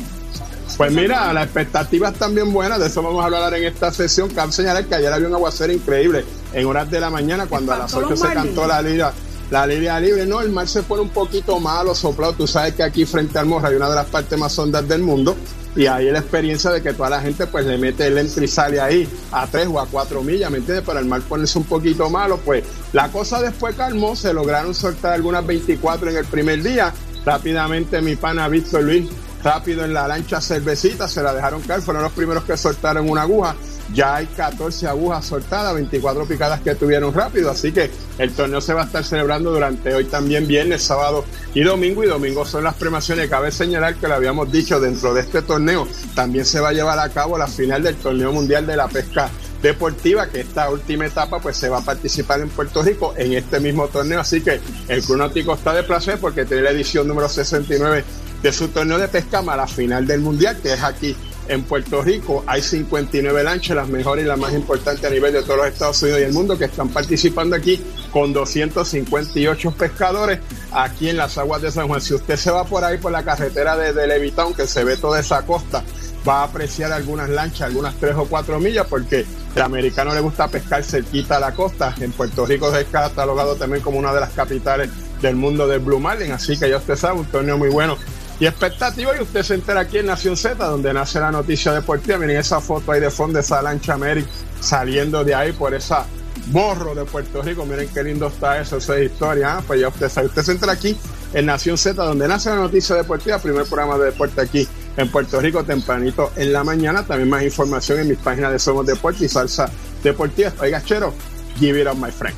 Pues 0.77 0.93
mira, 0.93 1.33
las 1.33 1.47
expectativas 1.47 2.13
están 2.13 2.37
bien 2.37 2.53
buenas, 2.53 2.79
de 2.79 2.87
eso 2.87 3.03
vamos 3.03 3.21
a 3.21 3.27
hablar 3.27 3.53
en 3.55 3.65
esta 3.65 3.91
sesión. 3.91 4.31
Cabe 4.31 4.53
señalar 4.53 4.85
que 4.87 4.95
ayer 4.95 5.13
había 5.13 5.27
un 5.27 5.35
aguacero 5.35 5.73
increíble 5.73 6.25
en 6.53 6.67
horas 6.67 6.89
de 6.89 7.01
la 7.01 7.11
mañana 7.11 7.47
cuando 7.47 7.73
a 7.73 7.79
las 7.79 7.93
Espantó 7.93 8.15
8 8.15 8.21
los 8.23 8.29
se 8.29 8.35
cantó 8.35 8.67
la 8.67 8.81
liga. 8.81 9.13
La 9.51 9.67
liga 9.67 10.01
libre, 10.01 10.27
no, 10.27 10.41
el 10.41 10.51
mar 10.51 10.67
se 10.67 10.83
pone 10.83 11.03
un 11.03 11.11
poquito 11.11 11.61
malo, 11.61 11.95
soplado. 11.95 12.33
Tú 12.33 12.47
sabes 12.47 12.75
que 12.75 12.83
aquí 12.83 13.05
frente 13.05 13.39
al 13.39 13.47
Morro 13.47 13.69
hay 13.69 13.77
una 13.77 13.89
de 13.89 13.95
las 13.95 14.07
partes 14.07 14.39
más 14.39 14.59
hondas 14.59 14.89
del 14.89 15.03
mundo 15.03 15.37
y 15.77 15.87
ahí 15.87 16.11
la 16.11 16.21
experiencia 16.21 16.71
de 16.71 16.81
que 16.81 16.93
toda 16.93 17.11
la 17.11 17.21
gente 17.21 17.47
pues 17.47 17.67
le 17.67 17.77
mete 17.77 18.07
el 18.07 18.17
entra 18.17 18.45
y 18.45 18.49
sale 18.49 18.81
ahí 18.81 19.09
a 19.33 19.47
3 19.47 19.69
o 19.73 19.81
a 19.81 19.87
4 19.87 20.23
millas, 20.23 20.51
¿me 20.51 20.59
entiendes? 20.59 20.85
Para 20.85 21.01
el 21.01 21.07
mar 21.07 21.21
ponerse 21.23 21.59
un 21.59 21.65
poquito 21.65 22.09
malo, 22.11 22.39
pues 22.45 22.65
la 22.93 23.11
cosa 23.11 23.41
después 23.43 23.75
calmó, 23.75 24.17
se 24.17 24.33
lograron 24.33 24.75
soltar 24.75 25.13
algunas 25.13 25.45
24 25.47 26.11
en 26.11 26.17
el 26.17 26.25
primer 26.25 26.63
día. 26.63 26.93
Rápidamente 27.25 28.01
mi 28.01 28.17
pana 28.17 28.49
Víctor 28.49 28.83
Luis 28.83 29.09
rápido 29.43 29.85
en 29.85 29.93
la 29.93 30.09
lancha 30.09 30.41
cervecita, 30.41 31.07
se 31.07 31.23
la 31.23 31.35
dejaron 31.35 31.61
caer, 31.63 31.83
fueron 31.83 32.03
los 32.03 32.13
primeros 32.13 32.45
que 32.45 32.57
soltaron 32.57 33.09
una 33.11 33.23
aguja 33.23 33.55
ya 33.93 34.17
hay 34.17 34.27
14 34.27 34.89
agujas 34.89 35.27
soltadas, 35.27 35.75
24 35.75 36.27
picadas 36.27 36.61
que 36.61 36.75
tuvieron 36.75 37.13
rápido, 37.13 37.51
así 37.51 37.73
que 37.73 37.91
el 38.19 38.33
torneo 38.33 38.61
se 38.61 38.73
va 38.73 38.83
a 38.83 38.85
estar 38.87 39.05
celebrando 39.05 39.53
durante 39.53 39.95
hoy 39.95 40.05
también, 40.05 40.47
viernes, 40.47 40.83
sábado 40.83 41.25
y 41.53 41.63
domingo, 41.63 42.03
y 42.05 42.07
domingo 42.07 42.45
son 42.45 42.65
las 42.65 42.75
premaciones. 42.75 43.29
Cabe 43.29 43.51
señalar 43.51 43.97
que 43.97 44.09
lo 44.09 44.15
habíamos 44.15 44.51
dicho, 44.51 44.81
dentro 44.81 45.13
de 45.15 45.21
este 45.21 45.43
torneo 45.43 45.87
también 46.15 46.45
se 46.45 46.61
va 46.61 46.71
a 46.71 46.73
llevar 46.73 46.99
a 46.99 47.09
cabo 47.11 47.37
la 47.37 47.47
final 47.47 47.83
del 47.83 47.97
torneo 47.97 48.33
mundial 48.33 48.67
de 48.67 48.77
la 48.77 48.89
pesca 48.89 49.29
deportiva, 49.63 50.29
que 50.29 50.41
esta 50.41 50.69
última 50.71 51.07
etapa 51.07 51.41
pues 51.41 51.57
se 51.57 51.69
va 51.69 51.79
a 51.79 51.81
participar 51.81 52.41
en 52.41 52.51
Puerto 52.51 52.83
Rico 52.83 53.15
en 53.17 53.33
este 53.33 53.61
mismo 53.61 53.89
torneo, 53.89 54.21
así 54.21 54.43
que 54.43 54.61
el 54.89 55.03
Club 55.03 55.55
está 55.55 55.73
de 55.73 55.83
placer 55.83 56.19
porque 56.21 56.45
tiene 56.45 56.63
la 56.63 56.71
edición 56.71 57.09
número 57.09 57.29
69 57.29 58.05
de 58.43 58.53
su 58.53 58.69
torneo 58.69 58.99
de 58.99 59.09
pesca 59.09 59.39
a 59.39 59.57
la 59.57 59.67
final 59.67 60.07
del 60.07 60.21
mundial, 60.21 60.59
que 60.63 60.75
es 60.75 60.83
aquí 60.83 61.17
en 61.49 61.63
Puerto 61.63 62.03
Rico. 62.03 62.45
Hay 62.47 62.63
59 62.63 63.45
lanchas, 63.45 63.77
las 63.77 63.89
mejores 63.89 64.25
y 64.25 64.29
las 64.29 64.39
más 64.39 64.53
importantes 64.53 65.05
a 65.05 65.11
nivel 65.11 65.33
de 65.33 65.43
todos 65.43 65.59
los 65.59 65.67
Estados 65.67 66.03
Unidos 66.03 66.21
y 66.21 66.25
el 66.25 66.33
mundo, 66.33 66.59
que 66.59 66.65
están 66.65 66.89
participando 66.89 67.57
aquí 67.57 67.81
con 68.11 68.33
258 68.33 69.71
pescadores 69.73 70.41
aquí 70.73 71.09
en 71.09 71.17
las 71.17 71.39
aguas 71.39 71.63
de 71.63 71.71
San 71.71 71.89
Juan. 71.89 72.01
Si 72.01 72.15
usted 72.15 72.37
se 72.37 72.51
va 72.51 72.65
por 72.65 72.85
ahí 72.85 72.99
por 72.99 73.13
la 73.13 73.23
carretera 73.23 73.77
de, 73.77 73.93
de 73.93 74.07
Levitown, 74.07 74.55
que 74.55 74.67
se 74.67 74.85
ve 74.85 74.97
toda 74.97 75.21
esa 75.21 75.43
costa, 75.43 75.83
va 76.27 76.41
a 76.41 76.45
apreciar 76.45 76.93
algunas 76.93 77.29
lanchas, 77.29 77.63
algunas 77.63 77.95
tres 77.97 78.15
o 78.17 78.25
cuatro 78.25 78.59
millas, 78.59 78.87
porque 78.89 79.27
el 79.55 79.63
americano 79.63 80.15
le 80.15 80.21
gusta 80.21 80.49
pescar 80.49 80.83
cerquita 80.83 81.37
a 81.37 81.41
la 81.41 81.55
costa. 81.55 81.95
En 82.01 82.13
Puerto 82.13 82.47
Rico 82.47 82.75
es 82.75 82.87
catalogado 82.87 83.57
también 83.57 83.83
como 83.83 83.99
una 83.99 84.13
de 84.13 84.21
las 84.21 84.31
capitales 84.31 84.91
del 85.21 85.37
mundo 85.37 85.67
del 85.67 85.81
Blue 85.81 86.01
Marlin, 86.01 86.33
así 86.33 86.59
que 86.59 86.69
ya 86.69 86.77
usted 86.77 86.97
sabe, 86.97 87.21
un 87.21 87.27
torneo 87.27 87.57
muy 87.57 87.71
bueno 87.71 87.97
y 88.41 88.47
expectativa. 88.47 89.17
Y 89.17 89.23
usted 89.23 89.43
se 89.43 89.55
entera 89.55 89.81
aquí 89.81 89.99
en 89.99 90.07
Nación 90.07 90.37
Z, 90.37 90.55
donde 90.65 90.93
nace 90.93 91.21
la 91.21 91.31
noticia 91.31 91.73
deportiva. 91.73 92.19
Miren 92.19 92.39
esa 92.39 92.61
foto 92.61 92.93
ahí 92.93 93.01
de 93.01 93.11
fondo 93.11 93.39
esa 93.39 93.63
lancha 93.63 93.97
Mary 93.97 94.25
saliendo 94.61 95.25
de 95.25 95.35
ahí 95.35 95.53
por 95.53 95.75
esa 95.75 96.07
morro 96.47 96.95
de 96.95 97.05
Puerto 97.05 97.43
Rico. 97.43 97.65
Miren 97.65 97.89
qué 97.89 98.03
lindo 98.03 98.29
está 98.29 98.61
eso, 98.61 98.77
esa 98.77 98.99
historia. 98.99 99.59
¿ah? 99.59 99.63
Pues 99.67 99.81
ya 99.81 99.89
usted 99.89 100.09
sabe, 100.09 100.27
usted 100.27 100.43
se 100.43 100.53
entra 100.53 100.73
aquí 100.73 100.97
en 101.33 101.47
Nación 101.47 101.79
Z, 101.79 102.03
donde 102.03 102.29
nace 102.29 102.51
la 102.51 102.57
noticia 102.57 102.97
deportiva, 102.97 103.39
primer 103.39 103.65
programa 103.65 103.99
de 103.99 104.07
deporte 104.07 104.41
aquí 104.41 104.69
en 104.97 105.11
Puerto 105.11 105.41
Rico, 105.41 105.65
tempranito 105.65 106.33
en 106.37 106.53
la 106.53 106.65
mañana. 106.65 107.05
También 107.05 107.29
más 107.29 107.43
información 107.43 108.01
en 108.01 108.09
mis 108.09 108.19
páginas 108.19 108.53
de 108.53 108.59
Somos 108.59 108.87
Deporte 108.87 109.25
y 109.25 109.29
Salsa 109.29 109.71
Deportiva. 110.03 110.53
Oiga, 110.61 110.83
chero, 110.85 111.13
give 111.59 111.81
it 111.81 111.89
up, 111.89 111.97
my 111.97 112.11
friend. 112.11 112.37